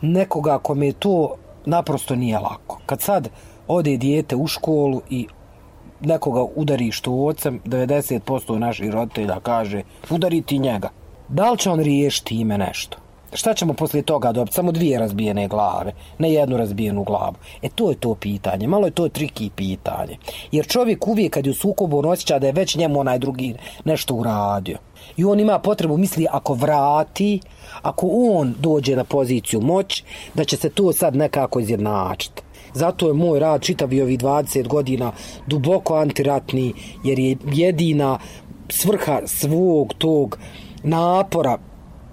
nekoga 0.00 0.58
kome 0.58 0.92
to 0.92 1.34
naprosto 1.66 2.14
nije 2.16 2.38
lako. 2.38 2.80
Kad 2.86 3.00
sad 3.00 3.28
ode 3.68 3.96
dijete 3.96 4.36
u 4.36 4.46
školu 4.46 5.02
i 5.10 5.26
nekoga 6.00 6.44
udari 6.54 6.90
što 6.90 7.12
ocem, 7.12 7.60
90% 7.64 8.58
naših 8.58 8.90
roditelja 8.90 9.40
kaže 9.40 9.82
udari 10.10 10.42
ti 10.42 10.58
njega. 10.58 10.88
Da 11.28 11.50
li 11.50 11.58
će 11.58 11.70
on 11.70 11.80
riješiti 11.80 12.40
ime 12.40 12.58
nešto? 12.58 13.02
šta 13.34 13.54
ćemo 13.54 13.72
poslije 13.74 14.02
toga 14.02 14.32
dobiti? 14.32 14.54
Samo 14.54 14.72
dvije 14.72 14.98
razbijene 14.98 15.48
glave, 15.48 15.92
ne 16.18 16.32
jednu 16.32 16.56
razbijenu 16.56 17.04
glavu. 17.04 17.34
E 17.62 17.68
to 17.68 17.90
je 17.90 17.96
to 17.96 18.14
pitanje, 18.14 18.68
malo 18.68 18.86
je 18.86 18.90
to 18.90 19.08
triki 19.08 19.50
pitanje. 19.56 20.18
Jer 20.52 20.66
čovjek 20.66 21.06
uvijek 21.08 21.32
kad 21.32 21.46
je 21.46 21.50
u 21.50 21.54
sukobu 21.54 21.98
on 21.98 22.06
osjeća 22.06 22.38
da 22.38 22.46
je 22.46 22.52
već 22.52 22.76
njemu 22.76 23.00
onaj 23.00 23.18
drugi 23.18 23.54
nešto 23.84 24.14
uradio. 24.14 24.78
I 25.16 25.24
on 25.24 25.40
ima 25.40 25.58
potrebu, 25.58 25.96
misli, 25.96 26.26
ako 26.30 26.54
vrati, 26.54 27.40
ako 27.82 28.08
on 28.12 28.54
dođe 28.58 28.96
na 28.96 29.04
poziciju 29.04 29.60
moć, 29.60 30.04
da 30.34 30.44
će 30.44 30.56
se 30.56 30.70
to 30.70 30.92
sad 30.92 31.16
nekako 31.16 31.60
izjednačiti. 31.60 32.42
Zato 32.74 33.08
je 33.08 33.14
moj 33.14 33.38
rad 33.38 33.62
čitavi 33.62 34.02
ovih 34.02 34.18
20 34.18 34.68
godina 34.68 35.12
duboko 35.46 35.96
antiratni, 35.96 36.72
jer 37.04 37.18
je 37.18 37.36
jedina 37.52 38.18
svrha 38.68 39.20
svog 39.26 39.94
tog 39.98 40.38
napora 40.82 41.58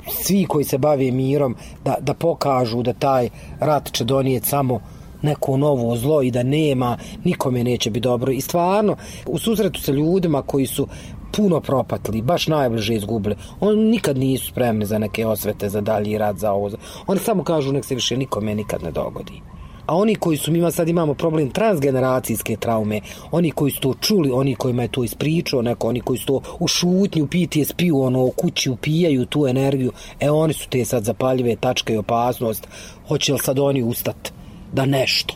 svi 0.08 0.46
koji 0.46 0.66
se 0.66 0.78
bave 0.78 1.12
mirom 1.12 1.56
da, 1.86 1.96
da 2.02 2.14
pokažu 2.14 2.84
da 2.84 2.94
taj 2.94 3.30
rat 3.60 3.92
će 3.92 4.04
donijeti 4.04 4.48
samo 4.48 4.80
neko 5.22 5.58
novo 5.58 5.96
zlo 5.98 6.22
i 6.22 6.32
da 6.32 6.44
nema, 6.44 6.98
nikome 7.24 7.64
neće 7.64 7.90
biti 7.90 8.04
dobro. 8.04 8.32
I 8.32 8.42
stvarno, 8.42 8.96
u 9.26 9.40
susretu 9.40 9.82
sa 9.82 9.92
ljudima 9.92 10.42
koji 10.42 10.66
su 10.66 10.88
puno 11.32 11.62
propatli, 11.62 12.22
baš 12.22 12.48
najbliže 12.48 12.96
izgubili, 12.96 13.36
oni 13.60 13.84
nikad 13.84 14.18
nisu 14.18 14.48
spremni 14.48 14.86
za 14.86 14.98
neke 14.98 15.26
osvete, 15.26 15.70
za 15.70 15.82
dalji 15.82 16.18
rad, 16.18 16.38
za 16.38 16.52
ovo. 16.52 16.70
Oni 17.08 17.20
samo 17.20 17.44
kažu 17.44 17.74
nek 17.74 17.86
se 17.86 17.96
više 17.96 18.18
nikome 18.18 18.56
nikad 18.56 18.84
ne 18.84 18.92
dogodi 18.92 19.42
a 19.90 19.96
oni 19.96 20.16
koji 20.16 20.38
su, 20.38 20.52
mi 20.52 20.72
sad 20.72 20.90
imamo 20.90 21.14
problem 21.14 21.50
transgeneracijske 21.50 22.56
traume, 22.56 23.02
oni 23.32 23.52
koji 23.52 23.72
su 23.72 23.80
to 23.82 23.94
čuli, 24.02 24.32
oni 24.32 24.56
kojima 24.56 24.82
je 24.82 24.88
to 24.88 25.04
ispričao 25.04 25.62
neko, 25.62 25.88
oni 25.88 26.02
koji 26.02 26.20
su 26.20 26.26
to 26.26 26.42
u 26.60 26.68
šutnju 26.68 27.28
piti 27.28 27.60
je 27.60 27.66
spiju, 27.66 28.02
ono, 28.02 28.24
u 28.24 28.32
kući 28.32 28.70
upijaju 28.70 29.26
tu 29.26 29.48
energiju, 29.48 29.92
e 30.20 30.30
oni 30.30 30.54
su 30.54 30.70
te 30.70 30.86
sad 30.86 31.04
zapaljive 31.04 31.56
tačke 31.56 31.94
i 31.94 31.98
opasnost, 31.98 32.68
hoće 33.08 33.34
li 33.34 33.40
sad 33.40 33.60
oni 33.60 33.84
ustat 33.84 34.32
da 34.74 34.86
nešto, 34.86 35.36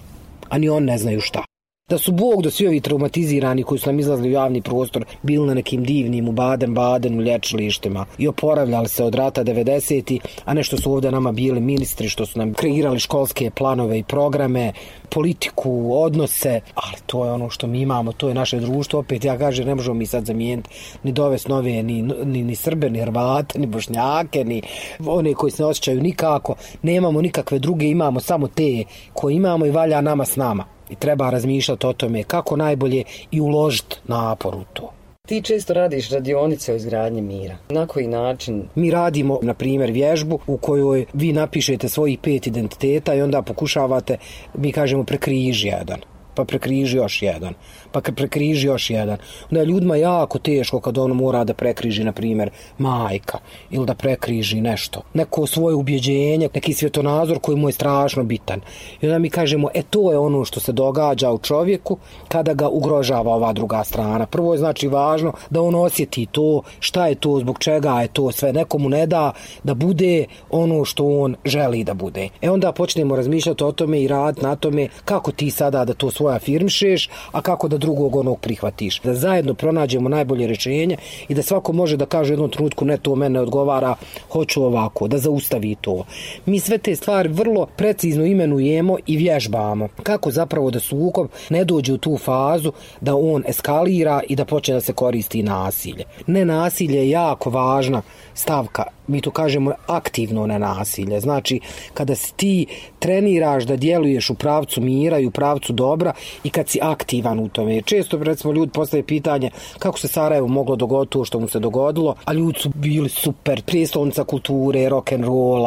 a 0.50 0.58
ni 0.58 0.70
on 0.70 0.84
ne 0.84 0.98
znaju 0.98 1.22
šta 1.22 1.53
da 1.94 1.98
su 1.98 2.12
Bog 2.12 2.42
da 2.44 2.52
svi 2.52 2.68
ovi 2.68 2.80
traumatizirani 2.82 3.64
koji 3.64 3.80
su 3.80 3.90
nam 3.90 4.00
izlazili 4.00 4.30
u 4.30 4.32
javni 4.32 4.62
prostor 4.62 5.06
bili 5.22 5.48
na 5.48 5.54
nekim 5.54 5.84
divnim 5.84 6.30
u 6.30 6.32
Baden-Baden 6.32 7.20
u 7.20 7.22
lječilištima 7.22 8.06
i 8.18 8.28
oporavljali 8.28 8.88
se 8.88 9.04
od 9.04 9.16
rata 9.16 9.44
90 9.44 10.20
a 10.46 10.54
nešto 10.54 10.78
su 10.78 10.94
ovdje 10.94 11.12
nama 11.12 11.32
bili 11.32 11.62
ministri 11.62 12.10
što 12.10 12.26
su 12.26 12.40
nam 12.40 12.54
kreirali 12.54 13.00
školske 13.00 13.52
planove 13.52 14.00
i 14.00 14.04
programe, 14.04 14.74
politiku, 15.10 15.94
odnose, 15.94 16.62
ali 16.76 16.98
to 17.06 17.26
je 17.26 17.32
ono 17.32 17.50
što 17.50 17.68
mi 17.68 17.82
imamo, 17.82 18.12
to 18.12 18.28
je 18.28 18.34
naše 18.34 18.60
društvo, 18.60 19.00
opet 19.00 19.26
ja 19.26 19.38
kažem, 19.38 19.68
ne 19.68 19.76
možemo 19.76 19.94
mi 19.94 20.06
sad 20.06 20.26
zamijeniti 20.26 20.70
ni 21.04 21.12
dovest 21.12 21.48
nove, 21.48 21.84
ni, 21.84 22.02
ni, 22.02 22.44
ni 22.44 22.56
Srbe, 22.56 22.90
ni 22.90 23.00
Hrvate, 23.00 23.60
ni 23.60 23.68
Bošnjake, 23.68 24.44
ni 24.44 24.62
one 25.06 25.34
koji 25.34 25.52
se 25.52 25.64
ne 25.64 25.70
osjećaju 25.70 26.02
nikako, 26.02 26.56
nemamo 26.82 27.22
nikakve 27.22 27.60
druge, 27.60 27.88
imamo 27.88 28.20
samo 28.20 28.48
te 28.48 28.84
koje 29.14 29.36
imamo 29.36 29.66
i 29.66 29.72
valja 29.72 30.02
nama 30.02 30.26
s 30.26 30.36
nama 30.36 30.73
i 30.90 30.96
treba 30.96 31.30
razmišljati 31.30 31.88
o 31.88 31.94
tome 31.94 32.24
kako 32.24 32.56
najbolje 32.56 33.04
i 33.32 33.42
uložiti 33.42 33.96
napor 34.08 34.56
u 34.56 34.64
to. 34.74 34.92
Ti 35.28 35.42
često 35.42 35.74
radiš 35.74 36.10
radionice 36.10 36.74
o 36.74 36.76
izgradnji 36.76 37.22
mira. 37.22 37.58
Na 37.70 37.88
koji 37.88 38.08
način? 38.08 38.64
Mi 38.76 38.92
radimo, 38.92 39.40
na 39.42 39.54
primjer, 39.54 39.92
vježbu 39.92 40.40
u 40.48 40.58
kojoj 40.58 41.06
vi 41.14 41.34
napišete 41.34 41.90
svojih 41.90 42.20
pet 42.20 42.48
identiteta 42.48 43.14
i 43.14 43.22
onda 43.22 43.42
pokušavate, 43.42 44.18
mi 44.58 44.72
kažemo, 44.72 45.04
prekriži 45.04 45.68
jedan 45.68 46.13
pa 46.36 46.46
prekriži 46.46 46.98
još 46.98 47.22
jedan, 47.22 47.54
pa 47.92 48.02
kad 48.02 48.16
prekriži 48.16 48.68
još 48.68 48.90
jedan. 48.90 49.18
Onda 49.44 49.60
je 49.60 49.66
ljudima 49.66 49.96
jako 49.96 50.40
teško 50.40 50.80
kad 50.80 50.98
ono 50.98 51.14
mora 51.14 51.44
da 51.44 51.54
prekriži, 51.54 52.04
na 52.04 52.12
primjer, 52.12 52.50
majka 52.78 53.38
ili 53.72 53.86
da 53.86 53.96
prekriži 53.96 54.62
nešto. 54.62 55.02
Neko 55.14 55.48
svoje 55.48 55.76
ubjeđenje, 55.76 56.50
neki 56.54 56.74
svjetonazor 56.74 57.40
koji 57.40 57.58
mu 57.58 57.70
je 57.70 57.74
strašno 57.74 58.24
bitan. 58.24 58.62
I 59.02 59.08
onda 59.08 59.20
mi 59.20 59.30
kažemo, 59.30 59.70
e 59.74 59.82
to 59.90 60.12
je 60.12 60.18
ono 60.18 60.46
što 60.46 60.60
se 60.60 60.72
događa 60.72 61.32
u 61.32 61.38
čovjeku 61.38 61.98
kada 62.28 62.54
ga 62.54 62.70
ugrožava 62.70 63.34
ova 63.34 63.54
druga 63.54 63.84
strana. 63.84 64.26
Prvo 64.26 64.54
je 64.54 64.58
znači 64.58 64.88
važno 64.88 65.34
da 65.50 65.62
on 65.62 65.76
osjeti 65.76 66.26
to, 66.26 66.62
šta 66.80 67.08
je 67.08 67.16
to, 67.16 67.40
zbog 67.40 67.60
čega 67.60 68.02
je 68.02 68.08
to 68.08 68.32
sve. 68.32 68.54
Nekomu 68.54 68.90
ne 68.90 69.06
da 69.08 69.32
da 69.64 69.74
bude 69.74 70.26
ono 70.50 70.86
što 70.86 71.06
on 71.06 71.36
želi 71.46 71.84
da 71.84 71.94
bude. 71.94 72.30
E 72.42 72.50
onda 72.50 72.72
počnemo 72.72 73.16
razmišljati 73.16 73.64
o 73.64 73.72
tome 73.72 74.02
i 74.02 74.08
rad 74.08 74.40
na 74.42 74.56
tome 74.56 74.88
kako 75.06 75.32
ti 75.32 75.52
sada 75.52 75.86
da 75.86 75.94
to 75.94 76.12
svoje 76.12 76.23
svoje 76.24 76.36
afirmšeš, 76.36 77.10
a 77.32 77.42
kako 77.42 77.68
da 77.68 77.78
drugog 77.78 78.16
onog 78.16 78.40
prihvatiš. 78.40 79.02
Da 79.04 79.14
zajedno 79.14 79.54
pronađemo 79.54 80.10
najbolje 80.10 80.48
rečenje 80.48 80.98
i 81.28 81.34
da 81.34 81.44
svako 81.44 81.74
može 81.74 81.98
da 81.98 82.06
kaže 82.06 82.34
u 82.34 82.36
jednom 82.36 82.50
trenutku 82.50 82.86
ne 82.86 82.98
to 82.98 83.16
mene 83.16 83.42
odgovara, 83.42 83.96
hoću 84.32 84.64
ovako, 84.64 85.08
da 85.08 85.18
zaustavi 85.18 85.76
to. 85.82 86.06
Mi 86.46 86.60
sve 86.60 86.78
te 86.78 86.96
stvari 86.96 87.30
vrlo 87.30 87.66
precizno 87.66 88.26
imenujemo 88.26 88.98
i 89.08 89.18
vježbamo. 89.18 89.88
Kako 90.04 90.32
zapravo 90.32 90.72
da 90.72 90.80
sukob 90.80 91.28
ne 91.50 91.66
dođe 91.66 91.94
u 91.94 91.98
tu 91.98 92.18
fazu 92.18 92.72
da 93.02 93.16
on 93.16 93.44
eskalira 93.48 94.22
i 94.30 94.36
da 94.36 94.46
počne 94.46 94.74
da 94.74 94.82
se 94.82 94.94
koristi 94.94 95.44
nasilje. 95.44 96.06
Ne 96.28 96.46
nasilje 96.46 96.98
je 96.98 97.10
jako 97.10 97.50
važna 97.50 98.02
stavka 98.34 98.84
mi 99.08 99.22
to 99.22 99.32
kažemo 99.32 99.72
aktivno 99.88 100.48
na 100.48 100.58
nasilje. 100.58 101.20
Znači, 101.20 101.60
kada 101.94 102.16
si 102.16 102.34
ti 102.36 102.66
treniraš 103.00 103.64
da 103.64 103.76
djeluješ 103.76 104.30
u 104.30 104.36
pravcu 104.36 104.82
mira 104.82 105.20
i 105.20 105.26
u 105.26 105.32
pravcu 105.32 105.74
dobra 105.74 106.14
i 106.44 106.50
kad 106.50 106.70
si 106.70 106.80
aktivan 106.82 107.40
u 107.40 107.50
tome. 107.50 107.82
Često, 107.82 108.18
recimo, 108.18 108.54
ljudi 108.54 108.72
postaje 108.72 109.04
pitanje 109.04 109.52
kako 109.80 110.00
se 110.00 110.08
Sarajevo 110.08 110.48
moglo 110.48 110.76
dogoditi 110.76 111.14
to 111.14 111.26
što 111.26 111.40
mu 111.40 111.48
se 111.48 111.60
dogodilo, 111.60 112.16
a 112.26 112.34
ljudi 112.34 112.60
su 112.60 112.70
bili 112.76 113.10
super, 113.10 113.62
prijestolnica 113.62 114.24
kulture, 114.24 114.90
rock 114.90 115.12
and 115.12 115.26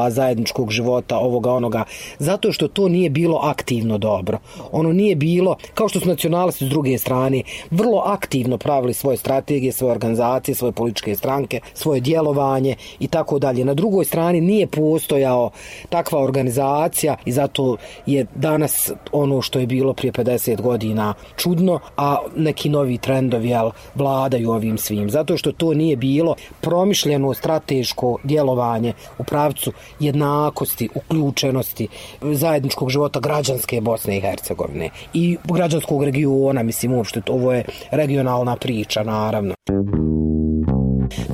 zajedničkog 0.08 0.70
života, 0.70 1.18
ovoga, 1.18 1.52
onoga. 1.52 1.84
Zato 2.18 2.52
što 2.52 2.68
to 2.68 2.88
nije 2.88 3.10
bilo 3.10 3.40
aktivno 3.42 3.98
dobro. 3.98 4.38
Ono 4.72 4.92
nije 4.92 5.16
bilo, 5.16 5.56
kao 5.74 5.88
što 5.88 6.00
su 6.00 6.08
nacionalisti 6.08 6.66
s 6.66 6.68
druge 6.68 6.98
strane, 6.98 7.42
vrlo 7.70 8.02
aktivno 8.06 8.58
pravili 8.58 8.94
svoje 8.94 9.16
strategije, 9.16 9.72
svoje 9.72 9.92
organizacije, 9.92 10.54
svoje 10.54 10.72
političke 10.72 11.16
stranke, 11.16 11.60
svoje 11.74 12.00
djelovanje 12.00 12.55
i 13.00 13.06
tako 13.06 13.26
tako 13.26 13.38
dalje. 13.38 13.64
Na 13.64 13.74
drugoj 13.74 14.04
strani 14.04 14.40
nije 14.40 14.66
postojao 14.66 15.50
takva 15.88 16.20
organizacija 16.22 17.16
i 17.24 17.32
zato 17.32 17.76
je 18.06 18.26
danas 18.34 18.92
ono 19.12 19.42
što 19.42 19.58
je 19.58 19.66
bilo 19.66 19.94
prije 19.94 20.12
50 20.12 20.60
godina 20.62 21.14
čudno, 21.36 21.80
a 21.96 22.18
neki 22.36 22.68
novi 22.68 22.98
trendovi 22.98 23.48
jel, 23.48 23.70
vladaju 23.94 24.50
ovim 24.50 24.78
svim. 24.78 25.10
Zato 25.10 25.36
što 25.36 25.52
to 25.52 25.74
nije 25.74 25.96
bilo 25.96 26.34
promišljeno 26.60 27.34
strateško 27.34 28.18
djelovanje 28.24 28.92
u 29.18 29.24
pravcu 29.24 29.72
jednakosti, 30.00 30.88
uključenosti 30.94 31.88
zajedničkog 32.22 32.90
života 32.90 33.20
građanske 33.20 33.80
Bosne 33.80 34.16
i 34.16 34.20
Hercegovine 34.20 34.90
i 35.14 35.36
građanskog 35.44 36.04
regiona, 36.04 36.62
mislim 36.62 36.92
uopšte, 36.92 37.22
ovo 37.28 37.52
je 37.52 37.64
regionalna 37.90 38.56
priča, 38.56 39.02
naravno. 39.02 39.54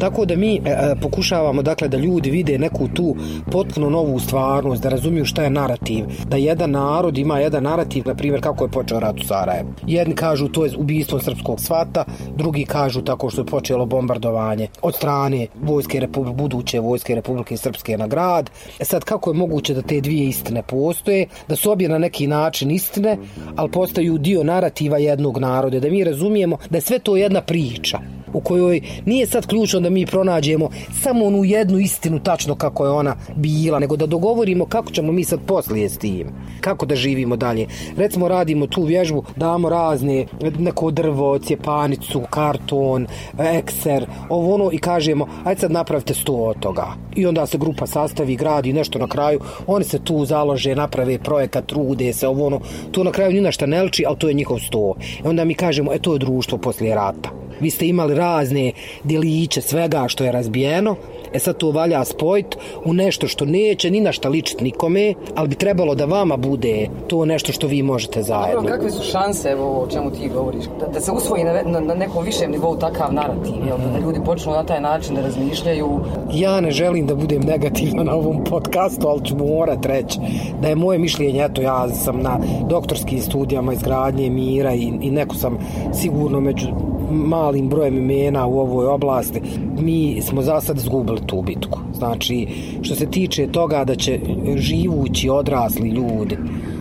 Tako 0.01 0.25
da 0.25 0.37
mi 0.37 0.55
e, 0.55 0.61
e, 0.65 0.95
pokušavamo 1.03 1.63
dakle 1.63 1.89
da 1.89 1.97
ljudi 1.97 2.31
vide 2.31 2.59
neku 2.59 2.89
tu 2.89 3.17
potpuno 3.51 3.91
novu 3.91 4.19
stvarnost, 4.19 4.83
da 4.83 4.89
razumiju 4.89 5.25
šta 5.25 5.43
je 5.43 5.51
narativ, 5.51 6.05
da 6.29 6.37
jedan 6.37 6.71
narod 6.71 7.19
ima 7.19 7.39
jedan 7.39 7.63
narativ, 7.63 8.03
na 8.07 8.15
primjer 8.15 8.43
kako 8.43 8.65
je 8.65 8.71
počeo 8.71 9.01
rat 9.01 9.21
u 9.21 9.25
Sarajevu. 9.25 9.69
Jedni 9.87 10.15
kažu 10.15 10.49
to 10.49 10.65
je 10.65 10.77
ubijstvo 10.77 11.21
srpskog 11.21 11.61
svata, 11.61 12.05
drugi 12.37 12.65
kažu 12.65 13.03
tako 13.03 13.31
što 13.31 13.41
je 13.41 13.47
počelo 13.47 13.87
bombardovanje 13.87 14.69
od 14.83 14.95
strane 14.95 15.47
vojske 15.63 16.01
Republike, 16.01 16.37
buduće 16.37 16.81
vojske 16.81 17.15
Republike 17.15 17.57
Srpske 17.57 17.99
na 17.99 18.07
grad. 18.07 18.51
E 18.81 18.85
sad 18.85 19.05
kako 19.05 19.31
je 19.31 19.35
moguće 19.35 19.75
da 19.75 19.83
te 19.83 20.01
dvije 20.01 20.29
istine 20.29 20.63
postoje, 20.63 21.27
da 21.49 21.57
su 21.57 21.71
obje 21.71 21.89
na 21.89 21.99
neki 21.99 22.27
način 22.27 22.71
istine, 22.71 23.17
ali 23.57 23.71
postaju 23.71 24.19
dio 24.19 24.45
narativa 24.45 24.99
jednog 24.99 25.39
naroda, 25.39 25.81
da 25.81 25.91
mi 25.91 26.05
razumijemo 26.05 26.59
da 26.71 26.77
je 26.77 26.81
sve 26.81 26.99
to 26.99 27.17
jedna 27.17 27.41
priča 27.41 27.99
u 28.33 28.41
kojoj 28.41 28.81
nije 29.07 29.27
sad 29.27 29.47
ključno 29.47 29.81
da 29.81 29.91
mi 29.91 30.07
pronađemo 30.07 30.69
samo 31.03 31.25
onu 31.25 31.45
jednu 31.45 31.79
istinu 31.79 32.19
tačno 32.19 32.55
kako 32.55 32.85
je 32.85 32.91
ona 32.91 33.17
bila, 33.37 33.79
nego 33.79 33.97
da 33.97 34.07
dogovorimo 34.07 34.67
kako 34.67 34.91
ćemo 34.91 35.13
mi 35.13 35.25
sad 35.25 35.41
poslije 35.47 35.89
s 35.89 35.99
tim, 35.99 36.27
kako 36.61 36.87
da 36.87 36.97
živimo 36.97 37.37
dalje. 37.37 37.67
Recimo 37.97 38.29
radimo 38.29 38.67
tu 38.67 38.83
vježbu, 38.83 39.25
damo 39.37 39.69
razne, 39.69 40.27
neko 40.59 40.91
drvo, 40.91 41.39
cjepanicu, 41.39 42.23
karton, 42.31 43.07
ekser, 43.39 44.07
ovo 44.29 44.55
ono 44.55 44.71
i 44.73 44.79
kažemo, 44.79 45.27
ajde 45.45 45.61
sad 45.61 45.73
napravite 45.73 46.15
sto 46.15 46.33
od 46.33 46.59
toga. 46.61 46.87
I 47.17 47.27
onda 47.27 47.47
se 47.47 47.59
grupa 47.59 47.87
sastavi, 47.87 48.37
gradi 48.37 48.73
nešto 48.73 48.99
na 48.99 49.07
kraju, 49.07 49.41
oni 49.67 49.85
se 49.85 49.99
tu 49.99 50.25
založe, 50.25 50.75
naprave 50.75 51.19
projekat, 51.19 51.67
trude 51.67 52.13
se, 52.13 52.29
ovo 52.29 52.47
ono, 52.47 52.61
to 52.91 53.05
na 53.05 53.11
kraju 53.11 53.33
ni 53.33 53.41
na 53.41 53.53
šta 53.53 53.67
ne 53.67 53.83
liči, 53.83 54.05
ali 54.07 54.19
to 54.19 54.29
je 54.29 54.35
njihov 54.35 54.59
sto. 54.59 54.95
I 55.25 55.29
onda 55.29 55.45
mi 55.45 55.55
kažemo, 55.55 55.93
e 55.93 55.99
to 55.99 56.13
je 56.13 56.19
društvo 56.19 56.59
poslije 56.59 56.95
rata. 56.95 57.31
Vi 57.61 57.71
ste 57.71 57.87
imali 57.87 58.15
razne 58.23 58.73
deliće 59.05 59.61
svega 59.61 60.05
što 60.09 60.25
je 60.25 60.33
razbijeno, 60.33 60.97
E 61.35 61.39
sad 61.39 61.57
to 61.57 61.71
valja 61.71 62.05
spojit 62.05 62.57
u 62.85 62.93
nešto 62.93 63.29
što 63.29 63.45
neće 63.45 63.91
ni 63.91 64.01
na 64.01 64.13
šta 64.13 64.29
ličiti 64.29 64.65
nikome, 64.65 65.15
ali 65.35 65.49
bi 65.49 65.55
trebalo 65.55 65.95
da 65.95 66.05
vama 66.05 66.37
bude 66.37 66.89
to 67.09 67.25
nešto 67.25 67.53
što 67.53 67.67
vi 67.67 67.83
možete 67.83 68.23
zajedno. 68.23 68.61
Dobro, 68.61 68.75
kakve 68.75 68.91
su 68.91 69.03
šanse, 69.03 69.49
evo, 69.49 69.83
o 69.83 69.87
čemu 69.87 70.11
ti 70.11 70.31
govoriš, 70.35 70.65
da, 70.81 70.87
da 70.87 71.01
se 71.01 71.13
usvoji 71.13 71.45
na, 71.45 71.63
na, 71.63 71.81
na 71.81 71.95
nekom 71.95 72.25
višem 72.25 72.51
nivou 72.51 72.77
takav 72.77 73.15
narativ, 73.15 73.55
jel? 73.67 73.77
da 73.93 73.99
ljudi 73.99 74.21
počnu 74.25 74.53
na 74.53 74.65
taj 74.65 74.81
način 74.81 75.15
da 75.15 75.21
razmišljaju? 75.21 76.01
Ja 76.33 76.61
ne 76.61 76.71
želim 76.71 77.07
da 77.07 77.15
budem 77.15 77.43
negativna 77.43 78.03
na 78.03 78.15
ovom 78.15 78.45
podcastu, 78.45 79.09
ali 79.09 79.25
ću 79.25 79.37
morat 79.37 79.87
reći 79.87 80.19
da 80.63 80.69
je 80.69 80.75
moje 80.75 80.99
mišljenje, 80.99 81.45
eto, 81.45 81.63
ja 81.63 81.89
sam 81.89 82.21
na 82.21 82.39
doktorskim 82.69 83.21
studijama 83.21 83.73
izgradnje 83.73 84.31
mira 84.31 84.75
i, 84.75 84.93
i 85.01 85.11
neko 85.11 85.35
sam 85.35 85.59
sigurno 85.93 86.41
među 86.41 86.67
malim 87.11 87.69
brojem 87.69 87.99
imena 87.99 88.47
u 88.47 88.61
ovoj 88.61 88.87
oblasti, 88.87 89.43
mi 89.81 90.23
smo 90.23 90.43
za 90.43 90.61
sad 90.61 90.77
izgubili 90.77 91.22
tu 91.27 91.43
bitku. 91.43 91.79
Znači, 91.95 92.47
što 92.83 92.95
se 92.95 93.11
tiče 93.11 93.47
toga 93.53 93.85
da 93.85 93.95
će 93.95 94.21
živući 94.57 95.29
odrasli 95.29 95.89
ljudi 95.89 96.37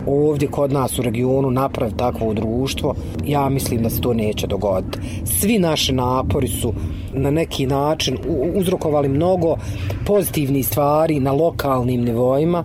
ovdje 0.08 0.48
kod 0.48 0.72
nas 0.72 1.00
u 1.00 1.02
regionu 1.02 1.52
napraviti 1.52 1.98
takvo 1.98 2.34
društvo, 2.34 2.96
ja 3.26 3.50
mislim 3.50 3.84
da 3.84 3.90
se 3.90 4.02
to 4.02 4.14
neće 4.14 4.48
dogoditi. 4.48 5.00
Svi 5.26 5.60
naši 5.60 5.94
napori 5.94 6.48
su 6.48 6.74
na 7.14 7.32
neki 7.32 7.66
način 7.68 8.18
uzrokovali 8.56 9.10
mnogo 9.10 9.56
pozitivnih 10.06 10.68
stvari 10.68 11.20
na 11.20 11.32
lokalnim 11.32 12.02
nivoima, 12.02 12.64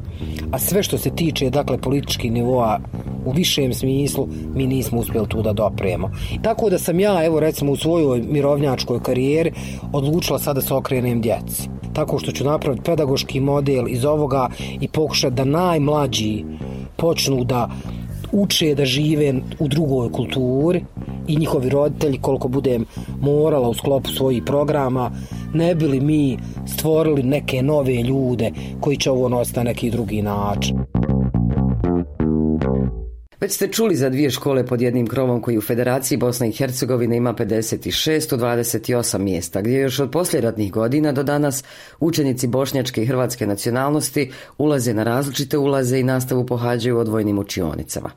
a 0.53 0.59
sve 0.59 0.83
što 0.83 0.99
se 0.99 1.11
tiče 1.11 1.51
dakle 1.51 1.79
političkih 1.79 2.33
nivoa 2.33 2.79
u 3.27 3.31
višem 3.31 3.75
smislu 3.75 4.29
mi 4.55 4.67
nismo 4.67 5.01
uspjeli 5.01 5.29
tu 5.29 5.43
da 5.43 5.53
dopremo. 5.53 6.11
Tako 6.43 6.71
da 6.71 6.79
sam 6.79 7.01
ja, 7.01 7.25
evo 7.25 7.41
recimo 7.41 7.73
u 7.73 7.77
svojoj 7.77 8.23
mirovnjačkoj 8.23 9.03
karijeri 9.03 9.53
odlučila 9.93 10.39
sada 10.39 10.61
se 10.61 10.75
okrenem 10.75 11.21
djeci. 11.21 11.69
Tako 11.93 12.19
što 12.19 12.33
ću 12.33 12.45
napraviti 12.45 12.85
pedagoški 12.85 13.41
model 13.41 13.89
iz 13.89 14.05
ovoga 14.05 14.49
i 14.81 14.89
pokušati 14.89 15.35
da 15.35 15.45
najmlađi 15.45 16.45
počnu 16.97 17.45
da 17.45 17.71
uče 18.33 18.75
da 18.75 18.85
žive 18.85 19.35
u 19.59 19.69
drugoj 19.69 20.13
kulturi 20.13 20.85
i 21.29 21.37
njihovi 21.37 21.69
roditelji 21.69 22.19
koliko 22.19 22.49
budem 22.49 22.85
morala 23.21 23.69
u 23.69 23.75
sklopu 23.75 24.11
svojih 24.11 24.43
programa 24.47 25.11
ne 25.55 25.75
bili 25.75 26.01
mi 26.01 26.39
stvorili 26.67 27.23
neke 27.23 27.63
nove 27.63 27.95
ljude 27.95 28.51
koji 28.81 28.97
će 28.97 29.11
ovo 29.11 29.29
nositi 29.29 29.59
na 29.59 29.65
neki 29.65 29.91
drugi 29.91 30.23
način. 30.23 30.79
Već 33.41 33.53
ste 33.53 33.69
čuli 33.69 33.97
za 33.97 34.09
dvije 34.11 34.31
škole 34.31 34.67
pod 34.67 34.81
jednim 34.81 35.07
krovom 35.07 35.43
koji 35.43 35.59
u 35.59 35.61
Federaciji 35.61 36.19
Bosne 36.19 36.49
i 36.49 36.53
Hercegovine 36.53 37.17
ima 37.17 37.35
56 37.35 38.35
od 38.35 38.41
28 38.41 39.19
mjesta, 39.19 39.61
gdje 39.61 39.79
još 39.79 40.01
od 40.01 40.11
posljeratnih 40.11 40.73
godina 40.73 41.13
do 41.13 41.23
danas 41.23 41.65
učenici 42.01 42.47
bošnjačke 42.47 43.03
i 43.03 43.07
hrvatske 43.07 43.47
nacionalnosti 43.47 44.33
ulaze 44.59 44.95
na 44.95 45.03
različite 45.03 45.59
ulaze 45.59 46.01
i 46.01 46.03
nastavu 46.03 46.47
pohađaju 46.47 46.99
odvojnim 46.99 47.39
učionicama. 47.39 48.11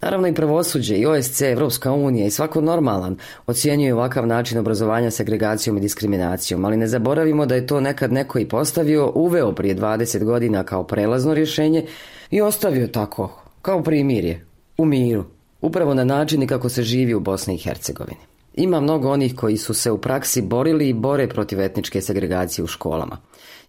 Naravno 0.00 0.28
i 0.28 0.34
pravosuđe 0.34 0.96
i 0.96 1.06
OSC, 1.06 1.42
Evropska 1.42 1.92
unija 1.92 2.26
i 2.26 2.30
svako 2.30 2.60
normalan 2.60 3.16
ocjenjuje 3.46 3.94
ovakav 3.94 4.26
način 4.26 4.58
obrazovanja 4.58 5.10
segregacijom 5.10 5.76
i 5.76 5.80
diskriminacijom, 5.80 6.64
ali 6.64 6.76
ne 6.76 6.86
zaboravimo 6.86 7.46
da 7.46 7.54
je 7.54 7.66
to 7.66 7.80
nekad 7.80 8.12
neko 8.12 8.38
i 8.38 8.48
postavio, 8.48 9.12
uveo 9.14 9.52
prije 9.52 9.76
20 9.76 10.24
godina 10.24 10.64
kao 10.64 10.84
prelazno 10.84 11.34
rješenje 11.34 11.86
i 12.30 12.40
ostavio 12.40 12.86
tako, 12.86 13.42
kao 13.62 13.82
primirje, 13.82 14.51
u 14.82 14.84
miru, 14.84 15.24
upravo 15.60 15.94
na 15.94 16.04
način 16.04 16.46
kako 16.46 16.68
se 16.68 16.82
živi 16.82 17.14
u 17.14 17.20
Bosni 17.20 17.54
i 17.54 17.58
Hercegovini. 17.58 18.20
Ima 18.54 18.80
mnogo 18.80 19.10
onih 19.10 19.34
koji 19.34 19.56
su 19.56 19.74
se 19.74 19.90
u 19.90 19.98
praksi 19.98 20.42
borili 20.42 20.88
i 20.88 20.92
bore 20.92 21.28
protiv 21.28 21.60
etničke 21.60 22.00
segregacije 22.00 22.64
u 22.64 22.66
školama. 22.66 23.18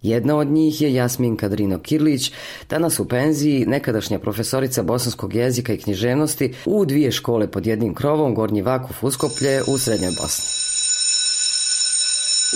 Jedna 0.01 0.37
od 0.37 0.47
njih 0.47 0.81
je 0.81 0.93
Jasmin 0.93 1.37
Kadrino 1.37 1.79
Kirlić, 1.79 2.31
danas 2.69 2.99
u 2.99 3.07
penziji, 3.07 3.65
nekadašnja 3.65 4.19
profesorica 4.19 4.83
bosanskog 4.83 5.35
jezika 5.35 5.73
i 5.73 5.77
književnosti 5.77 6.53
u 6.65 6.85
dvije 6.85 7.11
škole 7.11 7.51
pod 7.51 7.67
jednim 7.67 7.93
krovom, 7.93 8.35
Gornji 8.35 8.61
Vakuf 8.61 9.03
Uskoplje 9.03 9.61
u 9.67 9.77
Srednjoj 9.77 10.11
Bosni. 10.21 10.45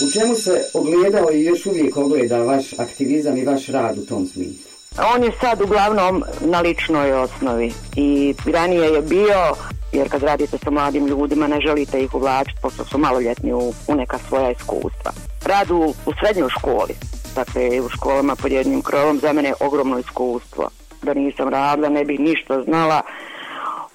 U 0.06 0.10
čemu 0.12 0.34
se 0.34 0.64
ogledao 0.74 1.32
i 1.32 1.44
još 1.44 1.66
uvijek 1.66 1.96
ogleda 1.96 2.42
vaš 2.42 2.72
aktivizam 2.78 3.36
i 3.36 3.44
vaš 3.44 3.66
rad 3.66 3.98
u 3.98 4.06
tom 4.06 4.26
smislu? 4.26 4.67
On 5.00 5.24
je 5.24 5.32
sad 5.40 5.62
uglavnom 5.62 6.24
na 6.40 6.60
ličnoj 6.60 7.12
osnovi 7.12 7.72
i 7.96 8.34
ranije 8.52 8.88
je 8.88 9.02
bio, 9.02 9.54
jer 9.92 10.10
kad 10.10 10.22
radite 10.22 10.58
sa 10.58 10.70
mladim 10.70 11.06
ljudima 11.06 11.46
ne 11.46 11.60
želite 11.60 12.02
ih 12.02 12.14
uvlačiti 12.14 12.58
pošto 12.62 12.84
su 12.84 12.98
maloljetni 12.98 13.52
u, 13.52 13.72
u 13.88 13.94
neka 13.94 14.18
svoja 14.28 14.50
iskustva. 14.50 15.12
Rad 15.44 15.70
u, 15.70 15.94
u 16.06 16.12
srednjoj 16.20 16.48
školi, 16.48 16.94
dakle 17.34 17.80
u 17.80 17.88
školama 17.88 18.36
pod 18.36 18.52
jednim 18.52 18.82
krovom, 18.82 19.18
za 19.18 19.32
mene 19.32 19.48
je 19.48 19.54
ogromno 19.60 19.98
iskustvo. 19.98 20.68
Da 21.02 21.14
nisam 21.14 21.48
radila, 21.48 21.88
ne 21.88 22.04
bih 22.04 22.20
ništa 22.20 22.62
znala 22.62 23.02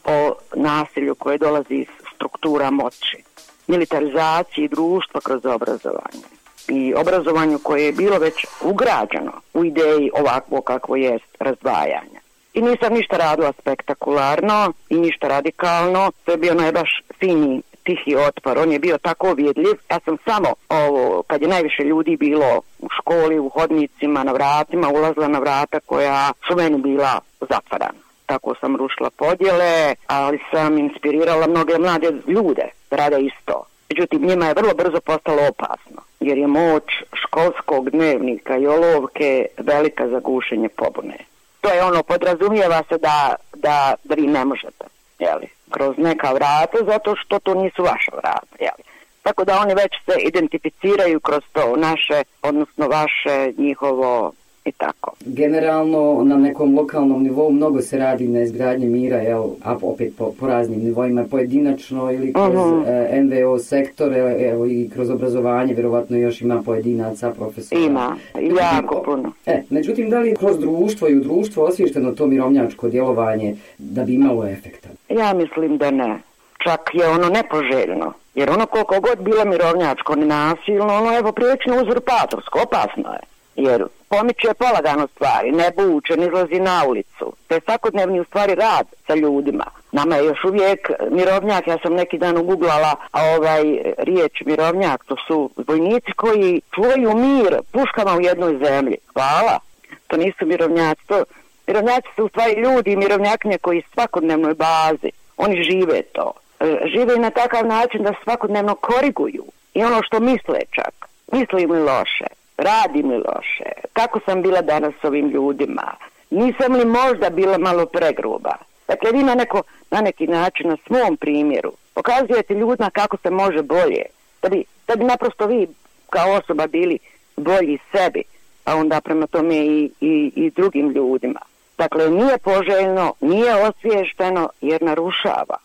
o 0.05 0.33
nasilju 0.55 1.15
koje 1.15 1.37
dolazi 1.37 1.73
iz 1.73 1.87
struktura 2.15 2.71
moći, 2.71 3.23
militarizaciji 3.67 4.67
društva 4.67 5.21
kroz 5.21 5.45
obrazovanje 5.45 6.42
i 6.67 6.93
obrazovanju 6.93 7.59
koje 7.63 7.85
je 7.85 7.91
bilo 7.91 8.17
već 8.17 8.45
ugrađeno 8.61 9.31
u 9.53 9.65
ideji 9.65 10.11
ovakvo 10.13 10.61
kakvo 10.61 10.95
je 10.95 11.19
razdvajanja. 11.39 12.23
I 12.53 12.61
nisam 12.61 12.93
ništa 12.93 13.17
radila 13.17 13.53
spektakularno 13.61 14.73
i 14.89 14.95
ništa 14.95 15.27
radikalno, 15.27 16.11
to 16.25 16.31
je 16.31 16.37
bio 16.37 16.53
najbaš 16.53 17.01
fini 17.19 17.61
tihi 17.83 18.15
otpor, 18.15 18.57
on 18.57 18.71
je 18.71 18.79
bio 18.79 18.97
tako 18.97 19.33
vidljiv. 19.33 19.75
Ja 19.89 19.99
sam 20.05 20.17
samo, 20.25 20.53
ovo, 20.69 21.23
kad 21.23 21.41
je 21.41 21.47
najviše 21.47 21.83
ljudi 21.83 22.17
bilo 22.17 22.61
u 22.79 22.87
školi, 22.99 23.39
u 23.39 23.49
hodnicima, 23.49 24.23
na 24.23 24.31
vratima, 24.31 24.89
ulazila 24.89 25.27
na 25.27 25.39
vrata 25.39 25.79
koja 25.79 26.31
su 26.47 26.55
meni 26.55 26.77
bila 26.77 27.19
zatvarana. 27.39 27.99
Tako 28.25 28.55
sam 28.59 28.75
rušila 28.75 29.09
podjele, 29.09 29.95
ali 30.07 30.39
sam 30.51 30.77
inspirirala 30.77 31.47
mnoge 31.47 31.77
mlade 31.77 32.11
ljude 32.27 32.69
da 32.89 32.95
rade 32.95 33.21
isto. 33.21 33.65
Međutim, 33.93 34.27
njima 34.27 34.45
je 34.45 34.53
vrlo 34.53 34.73
brzo 34.73 34.99
postalo 35.05 35.47
opasno 35.49 36.01
jer 36.19 36.37
je 36.37 36.47
moć 36.47 36.83
školskog 37.13 37.89
dnevnika 37.89 38.57
i 38.57 38.67
olovke 38.67 39.45
velika 39.57 40.07
za 40.07 40.19
gušenje 40.19 40.69
pobune. 40.69 41.17
To 41.61 41.69
je 41.69 41.83
ono, 41.83 42.03
podrazumijeva 42.03 42.83
se 42.89 42.97
da, 42.97 43.35
da, 43.55 43.95
da 44.03 44.15
vi 44.15 44.27
ne 44.27 44.45
možete, 44.45 44.85
jeli, 45.19 45.47
kroz 45.69 45.97
neka 45.97 46.31
vrata, 46.31 46.77
zato 46.85 47.15
što 47.15 47.39
to 47.39 47.53
nisu 47.53 47.83
vaša 47.83 48.11
vrata, 48.11 48.55
jeli. 48.59 48.83
Tako 49.23 49.45
da 49.45 49.59
oni 49.59 49.73
već 49.73 49.91
se 50.05 50.21
identificiraju 50.21 51.19
kroz 51.19 51.43
to 51.51 51.75
naše, 51.75 52.23
odnosno 52.41 52.87
vaše, 52.87 53.53
njihovo 53.57 54.33
i 54.65 54.71
tako. 54.71 55.11
Generalno 55.25 56.23
na 56.23 56.37
nekom 56.37 56.75
lokalnom 56.75 57.23
nivou 57.23 57.51
mnogo 57.51 57.81
se 57.81 57.97
radi 57.97 58.27
na 58.27 58.41
izgradnje 58.41 58.87
mira, 58.87 59.17
jel, 59.17 59.43
a 59.63 59.77
opet 59.81 60.13
po, 60.17 60.33
po 60.39 60.47
raznim 60.47 60.83
nivoima, 60.83 61.23
pojedinačno 61.31 62.11
ili 62.11 62.33
kroz 62.33 62.55
uh 62.55 62.61
-huh. 62.61 62.83
e, 62.87 63.21
NVO 63.23 63.59
sektor, 63.59 64.13
evo 64.39 64.65
i 64.65 64.89
kroz 64.93 65.09
obrazovanje, 65.09 65.73
vjerovatno 65.73 66.17
još 66.17 66.41
ima 66.41 66.61
pojedinaca, 66.65 67.31
profesora. 67.31 67.81
Ima, 67.81 68.15
jako 68.61 69.03
puno. 69.05 69.31
E, 69.45 69.63
međutim, 69.69 70.09
da 70.09 70.19
li 70.19 70.35
kroz 70.35 70.59
društvo 70.59 71.09
i 71.09 71.17
u 71.17 71.23
društvo 71.23 71.63
osvješteno 71.63 72.11
to 72.11 72.27
mirovnjačko 72.27 72.89
djelovanje 72.89 73.55
da 73.77 74.03
bi 74.03 74.13
imalo 74.13 74.47
efekta? 74.47 74.89
Ja 75.09 75.33
mislim 75.33 75.77
da 75.77 75.91
ne. 75.91 76.19
Čak 76.63 76.81
je 76.93 77.07
ono 77.07 77.29
nepoželjno. 77.29 78.13
Jer 78.35 78.49
ono 78.49 78.65
koliko 78.65 78.99
god 78.99 79.19
bilo 79.21 79.45
mirovnjačko 79.45 80.15
nasilno, 80.15 80.93
ono 80.93 81.17
evo 81.17 81.31
prilično 81.31 81.81
uzurpatorsko, 81.81 82.59
opasno 82.63 83.13
je. 83.13 83.32
Jer 83.55 83.85
pomiče 84.09 84.53
polagano 84.53 85.07
stvari, 85.07 85.51
ne 85.51 85.71
buče, 85.77 86.17
ne 86.17 86.25
izlazi 86.25 86.59
na 86.59 86.83
ulicu. 86.87 87.33
To 87.47 87.55
je 87.55 87.61
svakodnevni 87.65 88.19
u 88.19 88.23
stvari 88.23 88.55
rad 88.55 88.87
sa 89.07 89.15
ljudima. 89.15 89.65
Nama 89.91 90.15
je 90.15 90.25
još 90.25 90.43
uvijek 90.43 90.91
mirovnjak, 91.11 91.67
ja 91.67 91.77
sam 91.83 91.93
neki 91.93 92.17
dan 92.17 92.37
uguglala 92.37 92.95
ovaj 93.11 93.63
riječ 93.97 94.41
mirovnjak, 94.45 95.05
to 95.05 95.15
su 95.27 95.49
vojnici 95.67 96.11
koji 96.15 96.61
čuvaju 96.75 97.17
mir 97.17 97.57
puškama 97.71 98.17
u 98.17 98.21
jednoj 98.21 98.57
zemlji. 98.65 98.97
Hvala. 99.13 99.59
To 100.07 100.17
nisu 100.17 100.45
mirovnjaci, 100.45 101.01
to 101.07 101.23
mirovnjaci 101.67 102.07
su 102.15 102.25
u 102.25 102.29
stvari 102.29 102.61
ljudi 102.61 102.91
i 102.91 102.95
mirovnjaknje 102.95 103.57
koji 103.57 103.83
svakodnevnoj 103.93 104.53
bazi. 104.53 105.11
Oni 105.37 105.63
žive 105.63 106.01
to. 106.01 106.31
E, 106.59 106.77
žive 106.93 107.17
na 107.17 107.29
takav 107.29 107.65
način 107.65 108.03
da 108.03 108.13
svakodnevno 108.23 108.75
koriguju 108.75 109.45
i 109.73 109.83
ono 109.83 110.03
što 110.03 110.19
misle 110.19 110.59
čak, 110.71 110.93
mislimo 111.31 111.75
i 111.75 111.79
loše, 111.79 112.27
radim 112.57 113.07
mi 113.07 113.15
loše, 113.15 113.71
kako 113.93 114.19
sam 114.25 114.41
bila 114.41 114.61
danas 114.61 114.93
s 115.01 115.03
ovim 115.03 115.29
ljudima, 115.29 115.95
nisam 116.29 116.73
li 116.73 116.85
možda 116.85 117.29
bila 117.29 117.57
malo 117.57 117.85
pregruba. 117.85 118.55
Dakle, 118.87 119.11
vi 119.11 119.23
na, 119.23 119.35
neko, 119.35 119.61
na 119.91 120.01
neki 120.01 120.27
način, 120.27 120.69
na 120.69 120.77
svom 120.87 121.17
primjeru, 121.17 121.73
pokazujete 121.93 122.53
ljudima 122.53 122.89
kako 122.89 123.17
se 123.17 123.29
može 123.29 123.61
bolje, 123.61 124.03
da 124.41 124.49
bi, 124.49 124.63
da 124.87 124.95
bi 124.95 125.03
naprosto 125.03 125.47
vi 125.47 125.67
kao 126.09 126.33
osoba 126.33 126.67
bili 126.67 126.99
bolji 127.35 127.77
sebi, 127.91 128.23
a 128.65 128.75
onda 128.75 129.01
prema 129.01 129.27
tome 129.27 129.55
i, 129.55 129.91
i, 130.01 130.31
i 130.35 130.49
drugim 130.49 130.91
ljudima. 130.91 131.39
Dakle, 131.77 132.09
nije 132.09 132.37
poželjno, 132.37 133.13
nije 133.21 133.55
osviješteno 133.55 134.49
jer 134.61 134.81
narušava 134.81 135.57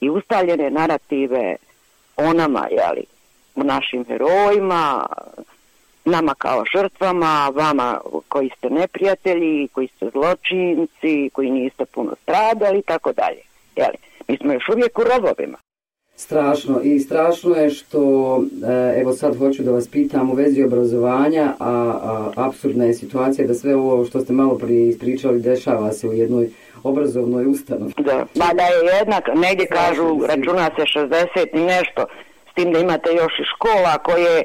i 0.00 0.10
ustaljene 0.10 0.70
narative 0.70 1.56
o 2.16 2.32
nama, 2.32 2.68
jeli, 2.70 3.04
u 3.54 3.64
našim 3.64 4.04
herojima, 4.04 5.06
nama 6.04 6.34
kao 6.34 6.64
žrtvama, 6.76 7.52
vama 7.54 8.00
koji 8.28 8.50
ste 8.58 8.70
neprijatelji, 8.70 9.68
koji 9.68 9.88
ste 9.88 10.10
zločinci, 10.12 11.30
koji 11.32 11.50
niste 11.50 11.84
puno 11.84 12.14
stradali 12.22 12.78
i 12.78 12.82
tako 12.82 13.12
dalje. 13.12 13.40
Jeli, 13.76 13.96
mi 14.28 14.36
smo 14.36 14.52
još 14.52 14.68
uvijek 14.68 14.98
u 14.98 15.02
robovima. 15.02 15.58
Strašno 16.16 16.80
i 16.82 17.00
strašno 17.00 17.54
je 17.54 17.70
što, 17.70 18.02
e, 18.68 19.00
evo 19.00 19.12
sad 19.12 19.38
hoću 19.38 19.62
da 19.62 19.70
vas 19.70 19.88
pitam 19.88 20.30
u 20.30 20.34
vezi 20.34 20.62
obrazovanja, 20.62 21.54
a, 21.58 21.70
a 22.02 22.32
absurdna 22.36 22.84
je 22.84 22.94
situacija 22.94 23.46
da 23.46 23.54
sve 23.54 23.76
ovo 23.76 24.04
što 24.04 24.20
ste 24.20 24.32
malo 24.32 24.58
prije 24.58 24.88
ispričali 24.88 25.40
dešava 25.40 25.92
se 25.92 26.08
u 26.08 26.12
jednoj 26.12 26.50
obrazovnoj 26.82 27.46
ustanovi. 27.46 27.92
Da, 27.98 28.26
ma 28.34 28.54
da 28.54 28.62
je 28.62 28.96
jednak, 28.98 29.24
negdje 29.34 29.66
kažu, 29.66 30.26
računa 30.26 30.70
se 30.76 30.98
60 30.98 31.46
i 31.52 31.60
nešto, 31.60 32.06
s 32.50 32.54
tim 32.54 32.72
da 32.72 32.78
imate 32.78 33.10
još 33.10 33.32
i 33.38 33.44
škola 33.54 33.98
koje, 33.98 34.42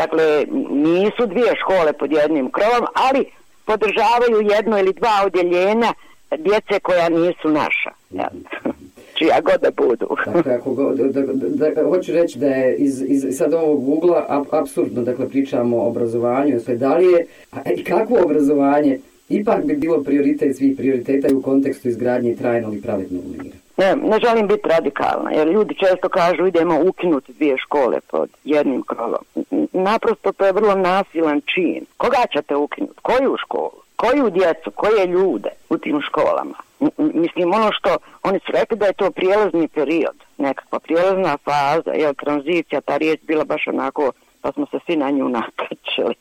dakle, 0.00 0.44
nisu 0.70 1.26
dvije 1.26 1.52
škole 1.60 1.92
pod 1.92 2.12
jednim 2.12 2.50
krovom, 2.50 2.86
ali 2.94 3.24
podržavaju 3.64 4.48
jedno 4.56 4.78
ili 4.78 4.92
dva 4.92 5.16
odjeljenja 5.26 5.92
djece 6.38 6.80
koja 6.82 7.08
nisu 7.08 7.48
naša. 7.48 7.90
Ja. 8.10 8.28
čija 9.18 9.40
god 9.40 9.60
da 9.62 9.70
budu. 9.70 10.06
Dakle, 10.34 10.54
ako 10.54 10.74
go, 10.74 10.94
da, 10.94 11.22
da, 11.22 11.70
da, 11.70 11.84
hoću 11.84 12.12
reći 12.12 12.38
da 12.38 12.46
je 12.46 12.76
iz, 12.76 13.02
iz 13.06 13.36
sad 13.36 13.54
ovog 13.54 13.88
ugla 13.88 14.26
ab, 14.28 14.44
absurdno, 14.50 15.02
dakle, 15.02 15.28
pričamo 15.28 15.76
o 15.76 15.88
obrazovanju, 15.88 16.60
sve 16.60 16.76
da 16.76 16.96
li 16.96 17.06
je, 17.12 17.26
a 17.50 17.70
i 17.76 17.84
kakvo 17.84 18.18
obrazovanje, 18.24 18.98
ipak 19.28 19.64
bi 19.64 19.76
bilo 19.76 20.02
prioritet 20.02 20.56
svih 20.56 20.76
prioriteta 20.76 21.28
i 21.28 21.34
u 21.34 21.42
kontekstu 21.42 21.88
izgradnje 21.88 22.36
trajnog 22.36 22.74
i 22.74 22.82
pravednog 22.82 23.24
mira. 23.32 23.56
Ne, 23.80 23.96
ne 23.96 24.18
želim 24.26 24.46
biti 24.48 24.68
radikalna, 24.68 25.30
jer 25.30 25.48
ljudi 25.48 25.74
često 25.74 26.08
kažu 26.08 26.46
idemo 26.46 26.80
ukinuti 26.88 27.32
dvije 27.32 27.58
škole 27.58 28.00
pod 28.10 28.30
jednim 28.44 28.82
krovom. 28.82 29.24
Naprosto 29.72 30.32
to 30.32 30.46
je 30.46 30.52
vrlo 30.52 30.74
nasilan 30.74 31.40
čin. 31.54 31.84
Koga 31.96 32.22
ćete 32.32 32.56
ukinuti? 32.56 33.00
Koju 33.02 33.36
školu? 33.44 33.80
Koju 33.96 34.30
djecu? 34.30 34.70
Koje 34.70 35.06
ljude 35.06 35.50
u 35.68 35.78
tim 35.78 36.00
školama? 36.00 36.54
mislim 36.98 37.54
ono 37.54 37.72
što 37.72 37.96
oni 38.22 38.38
su 38.38 38.52
rekli 38.52 38.76
da 38.76 38.86
je 38.86 38.92
to 38.92 39.10
prijelazni 39.10 39.68
period, 39.68 40.16
nekakva 40.38 40.78
prijelazna 40.78 41.36
faza, 41.44 41.90
je 41.90 42.14
tranzicija, 42.14 42.80
ta 42.80 42.96
riječ 42.96 43.20
bila 43.22 43.44
baš 43.44 43.66
onako, 43.66 44.12
pa 44.40 44.52
smo 44.52 44.66
se 44.66 44.78
svi 44.86 44.96
na 44.96 45.10
nju 45.10 45.28
nakačili, 45.28 46.14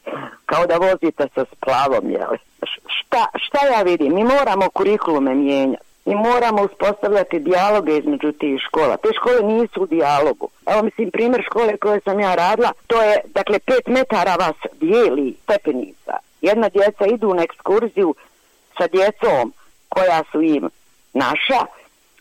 kao 0.46 0.66
da 0.66 0.78
vozite 0.78 1.28
sa 1.36 1.46
splavom, 1.52 2.10
jel? 2.12 2.34
Šta, 2.86 3.26
šta 3.36 3.60
ja 3.68 3.82
vidim? 3.82 4.16
Mi 4.16 4.24
moramo 4.24 4.70
kurikulume 4.74 5.36
mijenjati. 5.36 5.89
Mi 6.06 6.16
moramo 6.16 6.62
uspostavljati 6.64 7.40
dijaloge 7.40 7.98
između 7.98 8.32
tih 8.32 8.62
škola. 8.68 8.98
Te 8.98 9.10
škole 9.16 9.54
nisu 9.54 9.82
u 9.82 9.86
dijalogu. 9.86 10.50
Evo 10.66 10.84
mislim, 10.84 11.12
primjer 11.12 11.44
škole 11.46 11.78
koje 11.78 12.00
sam 12.00 12.20
ja 12.20 12.36
radila, 12.36 12.72
to 12.88 13.02
je, 13.02 13.22
dakle, 13.26 13.60
5 13.60 13.74
metara 13.88 14.36
vas 14.36 14.56
dijeli 14.74 15.36
stepenica. 15.44 16.14
Jedna 16.42 16.70
djeca 16.70 17.06
idu 17.06 17.34
na 17.34 17.44
ekskurziju 17.44 18.16
sa 18.78 18.88
djecom 18.88 19.54
koja 19.90 20.24
su 20.32 20.42
im 20.42 20.70
naša, 21.14 21.66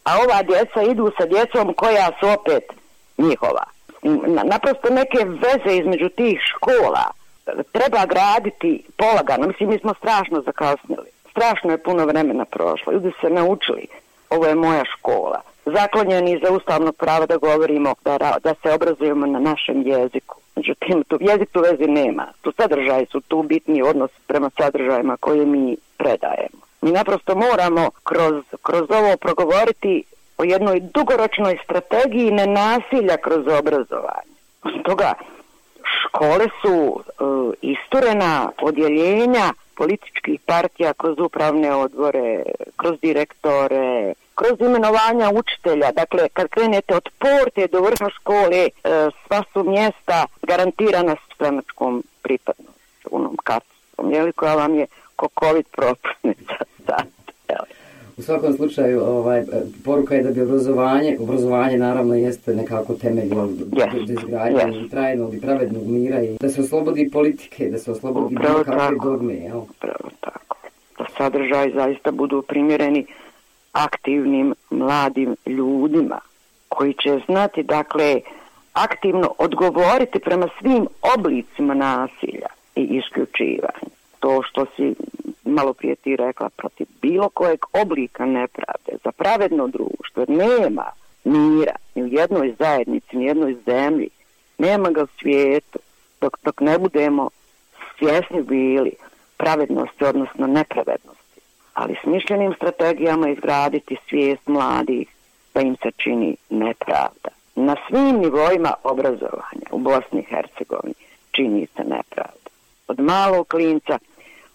a 0.04 0.10
ova 0.24 0.42
djeca 0.42 0.82
idu 0.82 1.12
sa 1.18 1.26
djecom 1.26 1.74
koja 1.74 2.10
su 2.20 2.26
opet 2.28 2.64
njihova. 3.18 3.64
Naprosto 4.44 4.94
neke 4.94 5.18
veze 5.18 5.78
između 5.78 6.08
tih 6.08 6.40
škola 6.40 7.10
treba 7.72 8.06
graditi 8.06 8.84
polagano. 8.96 9.46
Mislim, 9.46 9.68
mi 9.68 9.78
smo 9.78 9.94
strašno 9.94 10.42
zakasnili. 10.46 11.08
Strašno 11.38 11.70
je 11.70 11.82
puno 11.82 12.06
vremena 12.06 12.44
prošlo. 12.44 12.92
Ljudi 12.92 13.12
se 13.20 13.30
naučili. 13.30 13.86
Ovo 14.30 14.46
je 14.46 14.54
moja 14.54 14.84
škola. 14.84 15.40
Zaklonjeni 15.64 16.40
za 16.44 16.52
ustavno 16.52 16.92
pravo 16.92 17.26
da 17.26 17.36
govorimo 17.36 17.94
da, 18.04 18.18
da 18.18 18.54
se 18.62 18.72
obrazujemo 18.72 19.26
na 19.26 19.38
našem 19.38 19.82
jeziku. 19.86 20.36
Međutim, 20.56 21.04
tu 21.08 21.18
jezik 21.20 21.50
tu 21.50 21.60
vezi 21.60 21.90
nema. 21.90 22.26
Tu 22.40 22.52
sadržaj 22.52 23.06
su 23.12 23.20
tu 23.20 23.42
bitni 23.42 23.82
odnos 23.82 24.10
prema 24.26 24.50
sadržajima 24.58 25.16
koje 25.16 25.46
mi 25.46 25.76
predajemo. 25.96 26.60
Mi 26.82 26.92
naprosto 26.92 27.34
moramo 27.34 27.90
kroz, 28.04 28.44
kroz 28.62 28.90
ovo 28.90 29.16
progovoriti 29.16 30.04
o 30.38 30.44
jednoj 30.44 30.80
dugoročnoj 30.80 31.58
strategiji 31.64 32.30
nenasilja 32.30 33.16
kroz 33.16 33.46
obrazovanje. 33.58 34.34
Toga 34.84 35.12
škole 36.06 36.46
su 36.62 37.00
e, 37.00 37.22
isturena 37.62 38.50
odjeljenja 38.62 39.52
političkih 39.78 40.40
partija 40.46 40.92
kroz 40.92 41.16
upravne 41.18 41.74
odbore, 41.74 42.42
kroz 42.76 43.00
direktore, 43.00 44.14
kroz 44.34 44.60
imenovanja 44.60 45.30
učitelja. 45.40 45.92
Dakle, 45.92 46.28
kad 46.28 46.48
krenete 46.48 46.96
od 46.96 47.08
porte 47.18 47.66
do 47.72 47.80
vrha 47.80 48.08
škole, 48.20 48.60
uh, 48.68 49.14
sva 49.26 49.42
su 49.52 49.70
mjesta 49.70 50.26
garantirana 50.42 51.16
stranačkom 51.34 52.02
pripadnošću, 52.22 53.08
onom 53.10 53.36
karticom, 53.44 54.12
jeli, 54.12 54.32
koja 54.32 54.54
vam 54.54 54.74
je 54.78 54.86
kokovit 55.16 55.66
propusnica 55.76 56.64
sad. 56.86 57.06
U 58.18 58.22
svakom 58.22 58.52
slučaju, 58.52 59.02
ovaj, 59.04 59.44
poruka 59.84 60.14
je 60.14 60.22
da 60.22 60.30
bi 60.30 60.42
obrazovanje, 60.42 61.16
obrazovanje 61.20 61.78
naravno 61.78 62.14
jeste 62.14 62.54
nekako 62.54 62.94
temelj 62.94 63.28
yes. 63.28 64.06
do 64.06 64.12
izgradnje 64.12 64.58
yes. 64.58 64.90
trajnog 64.90 65.34
i 65.34 65.40
pravednog 65.40 65.86
mira 65.86 66.22
i 66.22 66.36
da 66.40 66.48
se 66.48 66.60
oslobodi 66.60 67.10
politike, 67.10 67.70
da 67.70 67.78
se 67.78 67.90
oslobodi 67.90 68.34
bilo 68.34 68.64
kakve 68.64 68.98
dogme. 69.02 69.34
Jel? 69.34 69.58
Upravo 69.58 70.10
tako. 70.20 70.56
Da 70.98 71.04
sadržaj 71.16 71.72
zaista 71.74 72.10
budu 72.10 72.42
primjereni 72.42 73.06
aktivnim 73.72 74.54
mladim 74.70 75.36
ljudima 75.46 76.20
koji 76.68 76.94
će 76.94 77.20
znati, 77.26 77.62
dakle, 77.62 78.20
aktivno 78.72 79.34
odgovoriti 79.38 80.18
prema 80.18 80.48
svim 80.60 80.86
oblicima 81.16 81.74
nasilja 81.74 82.48
i 82.76 82.82
isključivanja 82.82 83.98
to 84.20 84.42
što 84.42 84.66
si 84.76 84.94
malo 85.50 85.72
prije 85.72 85.94
ti 85.94 86.16
rekla 86.16 86.48
protiv 86.48 86.86
bilo 87.02 87.28
kojeg 87.28 87.60
oblika 87.72 88.26
nepravde 88.26 88.92
za 89.04 89.12
pravedno 89.12 89.68
društvo 89.68 90.24
nema 90.28 90.86
mira 91.24 91.74
ni 91.94 92.02
u 92.02 92.06
jednoj 92.06 92.54
zajednici 92.58 93.16
ni 93.16 93.24
u 93.24 93.28
jednoj 93.28 93.56
zemlji 93.66 94.08
nema 94.58 94.90
ga 94.90 95.02
u 95.02 95.06
svijetu 95.20 95.78
dok, 96.20 96.36
dok 96.44 96.60
ne 96.60 96.78
budemo 96.78 97.30
svjesni 97.98 98.42
bili 98.42 98.92
pravednosti 99.36 100.04
odnosno 100.04 100.46
nepravednosti. 100.46 101.40
Ali 101.74 101.96
smišljenim 102.02 102.54
strategijama 102.54 103.28
izgraditi 103.28 103.96
svijest 104.08 104.46
mladih 104.46 105.08
da 105.54 105.60
im 105.60 105.76
se 105.82 105.90
čini 105.96 106.36
nepravda. 106.50 107.28
Na 107.54 107.76
svim 107.88 108.18
nivoima 108.18 108.74
obrazovanja 108.84 109.66
u 109.70 109.78
Bosni 109.78 110.20
i 110.20 110.34
Hercegovini 110.34 110.94
čini 111.30 111.66
se 111.76 111.82
nepravda. 111.82 112.48
Od 112.88 113.00
malog 113.00 113.48
klinca 113.48 113.98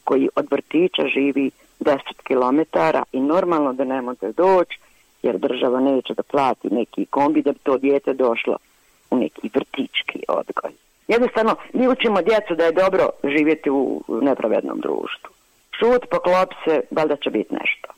koji 0.03 0.29
od 0.35 0.47
vrtića 0.51 1.07
živi 1.07 1.51
10 1.79 1.97
km 2.23 2.59
i 3.11 3.19
normalno 3.19 3.73
da 3.73 3.83
ne 3.83 4.01
može 4.01 4.31
doći 4.37 4.79
jer 5.23 5.37
država 5.37 5.79
neće 5.79 6.13
da 6.13 6.23
plati 6.23 6.67
neki 6.73 7.05
kombi 7.05 7.41
da 7.41 7.51
bi 7.51 7.59
to 7.63 7.77
djete 7.77 8.13
došlo 8.13 8.57
u 9.09 9.17
neki 9.17 9.49
vrtički 9.53 10.23
odgoj. 10.27 10.71
Jednostavno, 11.07 11.55
mi 11.73 11.87
učimo 11.87 12.21
djecu 12.21 12.55
da 12.55 12.63
je 12.63 12.71
dobro 12.71 13.09
živjeti 13.23 13.69
u 13.69 14.03
nepravednom 14.07 14.79
društvu. 14.79 15.29
Šut, 15.79 16.09
poklop 16.11 16.49
se, 16.65 16.81
valjda 16.91 17.15
će 17.15 17.29
biti 17.29 17.53
nešto. 17.53 17.93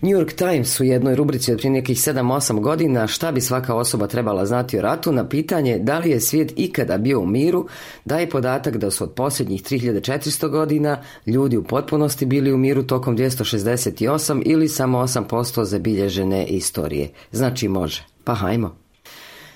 New 0.00 0.10
York 0.10 0.32
Times 0.34 0.80
u 0.80 0.84
jednoj 0.84 1.14
rubrici 1.14 1.52
od 1.52 1.58
prije 1.58 1.70
nekih 1.70 1.96
7-8 1.96 2.60
godina 2.60 3.06
šta 3.06 3.32
bi 3.32 3.40
svaka 3.40 3.74
osoba 3.74 4.06
trebala 4.06 4.46
znati 4.46 4.78
o 4.78 4.82
ratu 4.82 5.12
na 5.12 5.28
pitanje 5.28 5.78
da 5.78 5.98
li 5.98 6.10
je 6.10 6.20
svijet 6.20 6.52
ikada 6.56 6.98
bio 6.98 7.20
u 7.20 7.26
miru 7.26 7.68
daje 8.04 8.30
podatak 8.30 8.76
da 8.76 8.90
su 8.90 9.04
od 9.04 9.12
posljednjih 9.12 9.62
3400 9.62 10.48
godina 10.48 11.02
ljudi 11.26 11.56
u 11.56 11.64
potpunosti 11.64 12.26
bili 12.26 12.52
u 12.52 12.56
miru 12.56 12.82
tokom 12.82 13.16
268 13.16 14.42
ili 14.44 14.68
samo 14.68 14.98
8% 14.98 15.64
zabilježene 15.64 16.46
istorije. 16.46 17.08
Znači 17.32 17.68
može. 17.68 18.06
Pa 18.24 18.34
hajmo. 18.34 18.76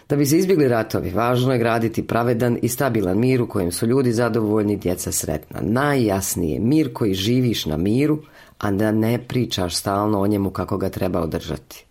Da 0.09 0.17
bi 0.17 0.27
se 0.27 0.39
izbjegli 0.39 0.69
ratovi, 0.69 1.11
važno 1.11 1.53
je 1.53 1.59
graditi 1.59 2.07
pravedan 2.07 2.59
i 2.63 2.69
stabilan 2.69 3.19
mir 3.19 3.43
u 3.43 3.49
kojem 3.49 3.73
su 3.73 3.87
ljudi 3.87 4.13
zadovoljni, 4.13 4.77
djeca 4.77 5.13
sretna. 5.13 5.61
Najjasnije, 5.63 6.61
mir 6.61 6.93
koji 6.93 7.15
živiš 7.15 7.67
na 7.67 7.77
miru, 7.77 8.19
a 8.61 8.71
da 8.71 8.93
ne 8.93 9.19
pričaš 9.29 9.77
stalno 9.77 10.21
o 10.21 10.27
njemu 10.27 10.51
kako 10.51 10.79
ga 10.79 10.89
treba 10.89 11.21
održati 11.21 11.87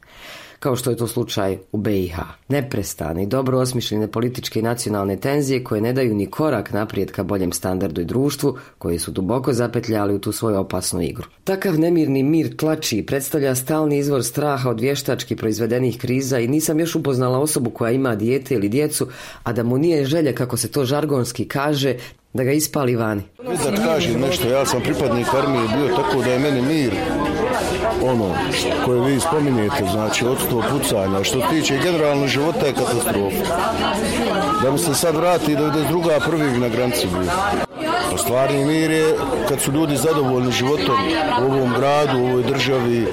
kao 0.60 0.76
što 0.76 0.90
je 0.90 0.98
to 0.98 1.08
slučaj 1.08 1.58
u 1.72 1.78
BiH. 1.78 2.16
Neprestane 2.48 3.24
i 3.24 3.28
dobro 3.28 3.60
osmišljene 3.60 4.08
političke 4.08 4.60
i 4.60 4.64
nacionalne 4.64 5.18
tenzije 5.18 5.64
koje 5.64 5.82
ne 5.82 5.94
daju 5.94 6.16
ni 6.16 6.26
korak 6.26 6.72
naprijed 6.72 7.12
ka 7.12 7.24
boljem 7.24 7.52
standardu 7.52 8.02
i 8.02 8.06
društvu, 8.06 8.58
koji 8.78 9.00
su 9.00 9.12
duboko 9.12 9.54
zapetljali 9.54 10.14
u 10.14 10.20
tu 10.20 10.32
svoju 10.32 10.58
opasnu 10.58 11.02
igru. 11.02 11.26
Takav 11.44 11.80
nemirni 11.80 12.24
mir 12.24 12.56
tlači 12.56 12.98
i 12.98 13.06
predstavlja 13.06 13.56
stalni 13.56 13.98
izvor 13.98 14.24
straha 14.24 14.70
od 14.70 14.80
vještački 14.80 15.36
proizvedenih 15.36 15.98
kriza 15.98 16.40
i 16.40 16.48
nisam 16.48 16.80
još 16.80 16.96
upoznala 16.96 17.40
osobu 17.40 17.70
koja 17.70 17.92
ima 17.92 18.16
dijete 18.16 18.56
ili 18.56 18.70
djecu, 18.70 19.08
a 19.44 19.54
da 19.54 19.64
mu 19.64 19.78
nije 19.78 20.06
želje, 20.06 20.36
kako 20.36 20.58
se 20.58 20.72
to 20.72 20.86
žargonski 20.86 21.48
kaže, 21.48 21.96
da 22.34 22.44
ga 22.44 22.52
ispali 22.52 22.96
vani. 22.96 23.22
Da 23.38 23.84
kaže 23.84 24.18
nešto, 24.18 24.48
ja 24.48 24.66
sam 24.66 24.82
pripadnik 24.82 25.28
armije 25.34 25.68
bio 25.78 25.96
tako 25.96 26.22
da 26.22 26.32
je 26.32 26.40
meni 26.40 26.62
mir 26.62 26.92
ono 28.04 28.36
koje 28.86 29.02
vi 29.02 29.20
spominjete, 29.20 29.86
znači 29.92 30.26
odstvo 30.26 30.64
pucanja, 30.72 31.24
što 31.24 31.42
tiče 31.50 31.78
generalno 31.84 32.28
života 32.28 32.66
je 32.66 32.74
katastrofa. 32.74 33.56
Da 34.64 34.72
mi 34.72 34.78
se 34.78 34.94
sad 34.94 35.16
vrati 35.16 35.56
da 35.56 35.64
je 35.64 35.88
druga 35.88 36.20
prvih 36.30 36.60
na 36.60 36.68
granici 36.68 37.08
bio. 37.08 37.32
A 38.14 38.18
stvarni 38.18 38.66
mir 38.66 38.92
je 38.92 39.16
kad 39.50 39.62
su 39.62 39.72
ljudi 39.72 39.98
zadovoljni 39.98 40.52
životom 40.52 40.98
u 41.42 41.46
ovom 41.46 41.74
gradu, 41.78 42.20
u 42.20 42.26
ovoj 42.26 42.44
državi. 42.44 43.08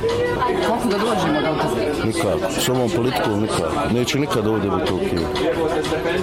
Kako 0.76 0.88
da 0.88 0.98
dođemo 0.98 1.40
do 1.40 1.62
toga? 1.62 2.04
Nikako, 2.04 2.52
s 2.60 2.68
ovom 2.68 2.90
politikom 2.90 3.40
nikako. 3.42 3.72
Neće 3.92 4.18
nikad 4.18 4.46
ovdje 4.46 4.70
biti 4.70 4.92
ok. 4.92 5.20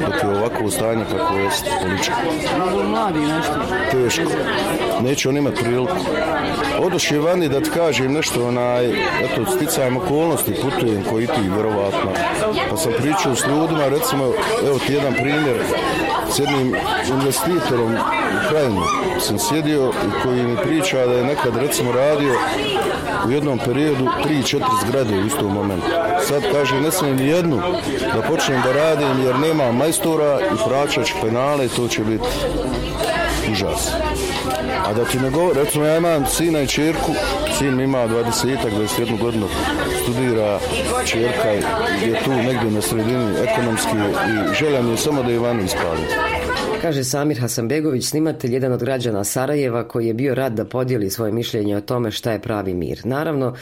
Dok 0.06 0.24
je 0.24 0.38
ovako 0.38 0.70
stanje 0.70 1.06
kako 1.12 1.38
je 1.38 1.50
političko. 1.82 2.16
Mnogo 2.56 2.84
mladi 2.84 3.20
nešto. 3.20 3.54
Teško. 3.92 4.32
Neće 5.02 5.30
on 5.30 5.38
imati 5.38 5.64
priliku. 5.64 5.96
Odošli 6.80 7.20
vani 7.20 7.50
da 7.50 7.62
ti 7.62 7.70
kažem 7.70 8.14
nešto, 8.14 8.48
onaj, 8.48 8.86
eto, 9.24 9.46
sticajem 9.56 9.98
okolnosti, 9.98 10.56
putujem 10.62 11.04
koji 11.04 11.28
ti, 11.28 11.42
vjerovatno. 11.54 12.12
Pa 12.70 12.78
sam 12.78 12.92
pričao 13.02 13.36
s 13.36 13.44
ljudima, 13.48 13.88
recimo, 13.88 14.24
evo 14.68 14.80
ti 14.88 14.94
jedan 14.94 15.14
primjer, 15.14 15.58
s 16.34 16.40
jednim 16.40 16.76
investitorom 17.12 17.94
u 17.94 18.50
krajinu 18.50 18.82
sam 19.20 19.40
sjedio 19.40 19.92
i 20.08 20.24
koji 20.24 20.44
mi 20.44 20.58
priča 20.58 21.06
da 21.06 21.14
je 21.14 21.24
nekad, 21.24 21.56
recimo, 21.56 21.92
radio 21.92 22.34
u 23.28 23.32
jednom 23.32 23.60
periodu 23.66 24.06
3-4 24.26 24.64
zgrade 24.86 25.18
u 25.18 25.26
istom 25.26 25.54
momentu. 25.54 25.88
Sad 26.28 26.44
kaže, 26.52 26.82
ne 26.82 26.92
smijem 26.92 27.16
ni 27.16 27.28
jednu 27.28 27.62
da 28.16 28.22
počnem 28.22 28.62
da 28.62 28.74
radim 28.74 29.26
jer 29.26 29.40
nema 29.40 29.72
majstora 29.72 30.40
i 30.42 30.70
praćač 30.70 31.12
penale, 31.22 31.68
to 31.68 31.88
će 31.88 32.04
biti 32.04 32.28
užas. 33.52 33.92
A 34.86 34.94
da 34.94 35.06
ti 35.06 35.20
ne 35.20 35.30
govori, 35.30 35.60
recimo 35.60 35.86
ja 35.86 35.98
imam 35.98 36.26
sina 36.26 36.62
i 36.62 36.68
čerku, 36.68 37.12
sin 37.58 37.80
ima 37.80 38.08
20-ak, 38.08 38.72
21 39.00 39.20
godinu, 39.20 39.48
studira 40.04 40.60
čerka 41.06 41.50
je 42.06 42.24
tu 42.24 42.32
negdje 42.32 42.72
na 42.72 42.82
sredini 42.82 43.32
ekonomski 43.48 43.96
i 43.98 44.56
želja 44.56 44.82
mi 44.82 44.92
je 44.92 44.98
samo 44.98 45.24
da 45.24 45.32
Ivanu 45.32 45.64
ispali. 45.64 46.02
Kaže 46.84 47.04
Samir 47.04 47.40
Hasanbegović, 47.40 48.06
snimatelj 48.06 48.54
jedan 48.54 48.72
od 48.72 48.80
građana 48.80 49.24
Sarajeva 49.24 49.88
koji 49.88 50.08
je 50.08 50.14
bio 50.14 50.36
rad 50.36 50.54
da 50.54 50.66
podijeli 50.66 51.10
svoje 51.10 51.32
mišljenje 51.32 51.78
o 51.78 51.82
tome 51.82 52.12
šta 52.12 52.32
je 52.32 52.42
pravi 52.42 52.74
mir. 52.74 53.02
Naravno, 53.04 53.56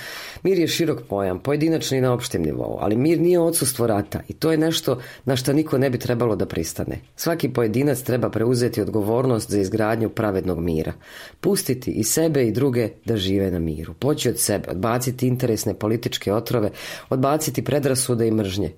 mir 0.43 0.59
je 0.59 0.67
širok 0.67 1.01
pojam, 1.09 1.39
pojedinačni 1.39 2.01
na 2.01 2.13
opštem 2.13 2.41
nivou, 2.41 2.77
ali 2.79 2.95
mir 2.95 3.19
nije 3.19 3.39
odsustvo 3.39 3.87
rata 3.87 4.21
i 4.27 4.33
to 4.33 4.51
je 4.51 4.57
nešto 4.57 4.99
na 5.25 5.35
što 5.35 5.53
niko 5.53 5.77
ne 5.77 5.89
bi 5.89 5.99
trebalo 5.99 6.35
da 6.35 6.45
pristane. 6.45 6.99
Svaki 7.15 7.49
pojedinac 7.49 8.01
treba 8.01 8.29
preuzeti 8.29 8.81
odgovornost 8.81 9.51
za 9.51 9.59
izgradnju 9.59 10.09
pravednog 10.09 10.59
mira. 10.59 10.93
Pustiti 11.41 11.91
i 11.91 12.03
sebe 12.03 12.47
i 12.47 12.51
druge 12.51 12.89
da 13.05 13.17
žive 13.17 13.51
na 13.51 13.59
miru. 13.59 13.93
Poći 13.93 14.29
od 14.29 14.39
sebe, 14.39 14.69
odbaciti 14.71 15.27
interesne 15.27 15.73
političke 15.73 16.33
otrove, 16.33 16.69
odbaciti 17.09 17.63
predrasude 17.63 18.27
i 18.27 18.31
mržnje. 18.31 18.71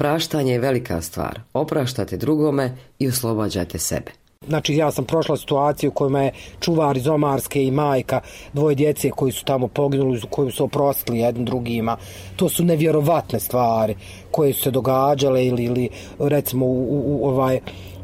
Praštanje 0.00 0.52
je 0.52 0.58
velika 0.58 1.00
stvar. 1.00 1.40
Opraštate 1.54 2.16
drugome 2.16 2.76
i 2.98 3.08
oslobađate 3.08 3.78
sebe. 3.78 4.12
Znači 4.46 4.74
ja 4.74 4.90
sam 4.90 5.04
prošla 5.04 5.36
situaciju 5.36 5.90
u 5.90 5.92
kojima 5.92 6.22
je 6.22 6.32
čuvar 6.60 6.96
iz 6.96 7.06
Omarske 7.06 7.64
i 7.64 7.70
majka 7.70 8.20
dvoje 8.52 8.74
djece 8.74 9.10
koji 9.10 9.32
su 9.32 9.44
tamo 9.44 9.68
poginuli, 9.68 10.20
koji 10.30 10.52
su 10.52 10.64
oprostili 10.64 11.18
jednim 11.18 11.44
drugima. 11.44 11.96
To 12.36 12.48
su 12.48 12.64
nevjerovatne 12.64 13.40
stvari 13.40 13.94
koje 14.30 14.52
su 14.52 14.62
se 14.62 14.70
događale 14.70 15.46
ili, 15.46 15.64
ili 15.64 15.88
recimo 16.18 16.66
u, 16.66 16.82
u, 16.82 17.18
u 17.20 17.28
ovaj 17.28 17.60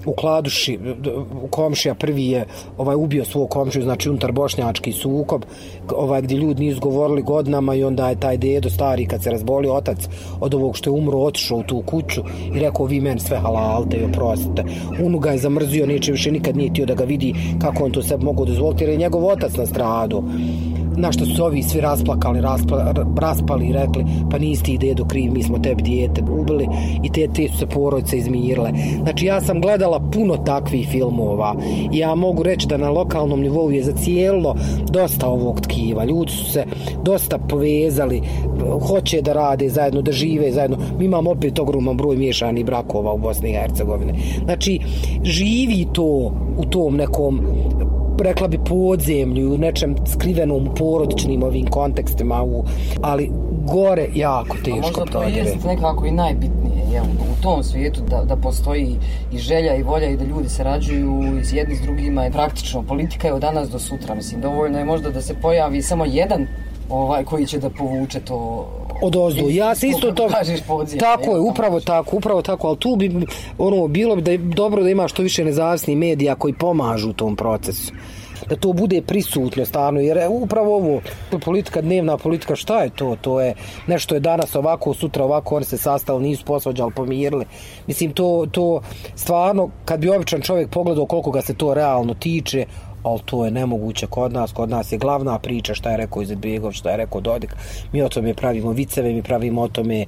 u 0.07 0.12
Kladuši 0.12 0.79
komšija 1.51 1.95
prvi 1.95 2.27
je 2.27 2.45
ovaj 2.79 2.97
ubio 2.97 3.25
svog 3.25 3.51
komšiju 3.51 3.83
znači 3.83 4.11
unutar 4.11 4.33
bošnjački 4.33 4.92
sukob 4.92 5.42
ovaj 5.97 6.23
gdje 6.23 6.37
ljudi 6.37 6.64
nisu 6.64 6.81
govorili 6.81 7.23
godinama 7.23 7.75
i 7.75 7.85
onda 7.85 8.09
je 8.09 8.21
taj 8.21 8.37
dedo 8.37 8.71
stari 8.71 9.07
kad 9.07 9.23
se 9.23 9.31
razbolio 9.31 9.75
otac 9.75 10.09
od 10.40 10.55
ovog 10.55 10.77
što 10.77 10.90
je 10.90 10.95
umro 10.95 11.19
otišao 11.19 11.59
u 11.59 11.62
tu 11.62 11.83
kuću 11.87 12.23
i 12.55 12.59
rekao 12.59 12.87
vi 12.87 13.01
meni 13.01 13.21
sve 13.21 13.38
halalte 13.38 13.97
i 13.97 14.05
oprostite. 14.05 14.64
Unu 15.03 15.19
ga 15.19 15.31
je 15.31 15.38
zamrzio 15.38 15.87
neće 15.87 16.12
više 16.12 16.33
nikad 16.33 16.57
nije 16.57 16.73
tio 16.73 16.87
da 16.87 16.95
ga 16.95 17.05
vidi 17.05 17.35
kako 17.61 17.85
on 17.85 17.92
to 17.92 18.03
sebi 18.03 18.25
mogu 18.25 18.45
dozvoliti 18.45 18.85
jer 18.85 18.90
je 18.90 18.97
njegov 18.97 19.27
otac 19.27 19.57
na 19.57 19.66
stradu 19.66 20.25
na 20.97 21.13
što 21.13 21.27
su 21.27 21.45
ovi 21.45 21.63
svi 21.63 21.81
rasplakali, 21.81 22.41
raspla, 22.41 22.95
raspali 23.17 23.67
i 23.67 23.73
rekli 23.73 24.05
pa 24.31 24.39
nisi 24.39 24.63
ti 24.63 24.79
dedo 24.79 25.05
kriv, 25.05 25.33
mi 25.33 25.43
smo 25.43 25.59
tebi 25.59 25.83
dijete 25.83 26.23
ubili 26.31 26.69
i 27.03 27.13
te, 27.13 27.29
te 27.35 27.49
su 27.49 27.59
se 27.59 27.67
porodice 27.67 28.19
izmirile. 28.19 28.71
Znači 29.03 29.27
ja 29.27 29.41
sam 29.41 29.61
gledala 29.61 30.01
puno 30.13 30.37
takvih 30.37 30.89
filmova 30.89 31.55
i 31.93 31.99
ja 31.99 32.15
mogu 32.15 32.43
reći 32.43 32.67
da 32.67 32.77
na 32.77 32.91
lokalnom 32.91 33.41
nivou 33.41 33.71
je 33.71 33.83
zacijelo 33.83 34.57
dosta 34.91 35.29
ovog 35.29 35.61
tkiva. 35.61 36.05
Ljudi 36.05 36.33
su 36.33 36.45
se 36.45 36.65
dosta 37.03 37.39
povezali, 37.39 38.23
hoće 38.89 39.23
da 39.23 39.33
rade 39.33 39.69
zajedno, 39.69 40.03
da 40.03 40.13
žive 40.13 40.53
zajedno. 40.53 40.77
Mi 40.99 41.05
imamo 41.05 41.31
opet 41.31 41.59
ogroman 41.59 41.97
broj 41.97 42.17
miješani 42.17 42.65
brakova 42.65 43.13
u 43.13 43.19
Bosni 43.19 43.51
i 43.51 43.53
Hercegovine. 43.53 44.15
Znači, 44.45 44.81
živi 45.23 45.87
to 45.93 46.33
u 46.59 46.65
tom 46.71 46.97
nekom 46.97 47.41
rekla 48.23 48.49
bi 48.49 48.59
podzemlju 48.69 49.55
u 49.55 49.59
nečem 49.59 49.97
skrivenom 50.07 50.69
porodičnim 50.79 51.43
ovim 51.43 51.67
kontekstima 51.67 52.43
u, 52.43 52.65
ali 53.03 53.31
gore 53.73 54.09
jako 54.15 54.57
teško 54.57 54.81
možda 54.81 55.05
to 55.05 55.23
je 55.23 55.57
nekako 55.67 56.07
i 56.07 56.11
najbitnije 56.11 56.77
je, 56.93 57.03
u 57.03 57.43
tom 57.43 57.63
svijetu 57.63 58.01
da, 58.11 58.25
da 58.25 58.37
postoji 58.37 58.97
i 59.33 59.39
želja 59.39 59.75
i 59.75 59.83
volja 59.83 60.09
i 60.09 60.17
da 60.17 60.25
ljudi 60.25 60.49
se 60.49 60.65
rađuju 60.65 61.39
iz 61.41 61.55
jedni 61.55 61.77
s 61.77 61.81
drugima 61.81 62.27
i 62.27 62.33
praktično 62.33 62.83
politika 62.83 63.29
je 63.29 63.35
od 63.35 63.41
danas 63.41 63.71
do 63.71 63.79
sutra. 63.79 64.15
Mislim 64.15 64.41
dovoljno 64.41 64.79
je 64.79 64.85
možda 64.85 65.11
da 65.11 65.21
se 65.21 65.35
pojavi 65.43 65.83
samo 65.83 66.05
jedan 66.05 66.47
ovaj 66.91 67.25
koji 67.25 67.47
će 67.47 67.59
da 67.59 67.71
povuče 67.71 68.21
to 68.21 68.69
od 69.03 69.17
ozdu. 69.17 69.51
Ja 69.51 69.75
se 69.75 69.89
isto 69.89 70.13
to 70.13 70.29
tako 70.99 71.31
je, 71.31 71.41
upravo 71.41 71.81
tako, 71.81 72.17
upravo 72.17 72.43
tako, 72.43 72.69
al 72.69 72.77
tu 72.77 72.97
bi 72.97 73.27
ono 73.59 73.89
bilo 73.89 74.17
bi 74.17 74.23
da 74.23 74.31
je 74.31 74.39
dobro 74.39 74.83
da 74.83 74.91
ima 74.91 75.09
što 75.09 75.23
više 75.23 75.45
nezavisnih 75.45 75.97
medija 75.97 76.35
koji 76.35 76.55
pomažu 76.55 77.11
u 77.11 77.13
tom 77.13 77.37
procesu. 77.37 77.93
Da 78.49 78.57
to 78.57 78.73
bude 78.73 79.03
prisutno 79.03 79.65
stvarno 79.65 80.01
jer 80.01 80.19
upravo 80.31 80.77
ovo 80.77 81.01
politika 81.45 81.81
dnevna 81.81 82.17
politika 82.17 82.57
šta 82.57 82.83
je 82.83 82.91
to? 82.91 83.17
To 83.21 83.41
je 83.41 83.55
nešto 83.87 84.15
je 84.15 84.21
danas 84.21 84.55
ovako 84.55 84.95
sutra 84.95 85.25
ovako 85.25 85.57
oni 85.57 85.65
se 85.65 85.79
sastali 85.79 86.23
nisu 86.23 86.45
posvađali 86.45 86.93
pomirili. 86.97 87.45
Mislim 87.87 88.13
to 88.13 88.47
to 88.53 88.81
stvarno 89.15 89.71
kad 89.85 90.01
bi 90.01 90.11
običan 90.11 90.43
čovjek 90.43 90.71
pogledao 90.71 91.07
koliko 91.07 91.31
ga 91.31 91.43
se 91.43 91.55
to 91.55 91.75
realno 91.75 92.15
tiče 92.15 92.67
ali 93.07 93.21
to 93.25 93.45
je 93.45 93.51
nemoguće 93.51 94.07
kod 94.07 94.33
nas, 94.33 94.53
kod 94.53 94.71
nas 94.71 94.92
je 94.92 94.99
glavna 94.99 95.38
priča 95.38 95.75
šta 95.75 95.90
je 95.90 95.97
rekao 95.97 96.23
Izetbegov, 96.23 96.73
šta 96.73 96.90
je 96.90 96.97
rekao 96.97 97.21
Dodik, 97.21 97.57
mi 97.92 98.03
o 98.03 98.09
tome 98.09 98.35
pravimo 98.35 98.73
viceve, 98.73 99.12
mi 99.12 99.23
pravimo 99.23 99.62
o 99.62 99.69
tome 99.69 100.07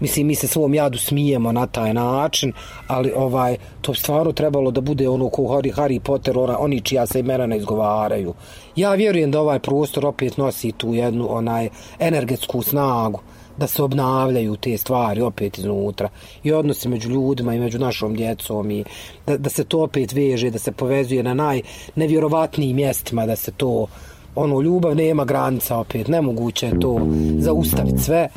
mislim 0.00 0.26
mi 0.26 0.34
se 0.34 0.46
svom 0.46 0.74
jadu 0.74 0.98
smijemo 0.98 1.52
na 1.52 1.66
taj 1.66 1.94
način 1.94 2.52
ali 2.86 3.12
ovaj 3.16 3.56
to 3.80 3.94
stvarno 3.94 4.32
trebalo 4.32 4.70
da 4.70 4.80
bude 4.80 5.08
ono 5.08 5.28
ko 5.28 5.42
Harry, 5.42 5.74
Harry 5.74 5.98
Potter 5.98 6.38
ora, 6.38 6.56
oni 6.58 6.80
čija 6.80 7.06
se 7.06 7.20
imena 7.20 7.46
ne 7.46 7.56
izgovaraju 7.56 8.34
ja 8.76 8.94
vjerujem 8.94 9.30
da 9.30 9.40
ovaj 9.40 9.58
prostor 9.58 10.06
opet 10.06 10.36
nosi 10.36 10.72
tu 10.72 10.94
jednu 10.94 11.26
onaj 11.30 11.68
energetsku 11.98 12.62
snagu 12.62 13.20
da 13.56 13.66
se 13.66 13.82
obnavljaju 13.82 14.56
te 14.56 14.76
stvari 14.76 15.20
opet 15.20 15.58
iznutra 15.58 16.08
i 16.42 16.52
odnosi 16.52 16.88
među 16.88 17.10
ljudima 17.10 17.54
i 17.54 17.58
među 17.58 17.78
našom 17.78 18.14
djecom 18.14 18.70
i 18.70 18.84
da, 19.26 19.36
da 19.38 19.50
se 19.50 19.64
to 19.64 19.82
opet 19.82 20.12
veže, 20.12 20.50
da 20.50 20.58
se 20.58 20.72
povezuje 20.72 21.22
na 21.22 21.34
najnevjerovatnijim 21.34 22.76
mjestima, 22.76 23.26
da 23.26 23.36
se 23.36 23.52
to 23.52 23.86
ono, 24.34 24.60
ljubav 24.60 24.96
nema 24.96 25.24
granica 25.24 25.76
opet, 25.76 26.08
nemoguće 26.08 26.66
je 26.66 26.80
to 26.80 27.00
zaustaviti 27.38 27.98
sve. 27.98 28.28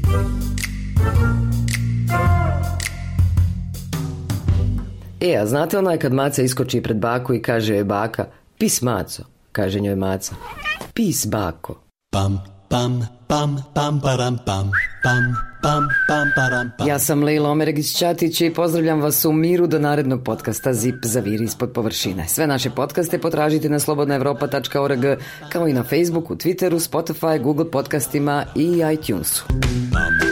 E, 5.21 5.37
a 5.37 5.45
znate 5.45 5.77
onaj 5.77 5.97
kad 5.97 6.13
maca 6.13 6.41
iskoči 6.41 6.81
pred 6.81 6.97
baku 6.97 7.33
i 7.33 7.41
kaže 7.41 7.75
joj 7.75 7.83
baka, 7.83 8.25
pis 8.57 8.81
maco, 8.81 9.23
kaže 9.51 9.79
njoj 9.79 9.95
maca, 9.95 10.35
pis 10.93 11.25
bako. 11.25 11.81
Pam, 12.11 12.43
pam, 12.69 13.07
pam, 13.27 13.63
pam, 13.73 14.01
param, 14.01 14.37
pam, 14.45 14.71
pam, 15.03 15.35
pam, 15.61 15.87
pam, 16.07 16.27
param, 16.35 16.71
pam. 16.77 16.87
Ja 16.87 16.99
sam 16.99 17.23
Leila 17.23 17.49
Omeregić-Ćatić 17.49 18.41
i 18.41 18.53
pozdravljam 18.53 19.01
vas 19.01 19.25
u 19.25 19.31
miru 19.31 19.67
do 19.67 19.79
narednog 19.79 20.23
podcasta 20.23 20.73
Zip 20.73 20.95
za 21.03 21.19
vir 21.19 21.41
ispod 21.41 21.71
površine. 21.73 22.27
Sve 22.27 22.47
naše 22.47 22.69
podcaste 22.69 23.19
potražite 23.19 23.69
na 23.69 23.79
slobodnaevropa.org 23.79 25.05
kao 25.49 25.67
i 25.67 25.73
na 25.73 25.83
Facebooku, 25.83 26.35
Twitteru, 26.35 26.89
Spotify, 26.89 27.41
Google 27.41 27.71
podcastima 27.71 28.45
i 28.55 28.83
iTunesu. 28.93 29.45
Pam, 29.91 30.28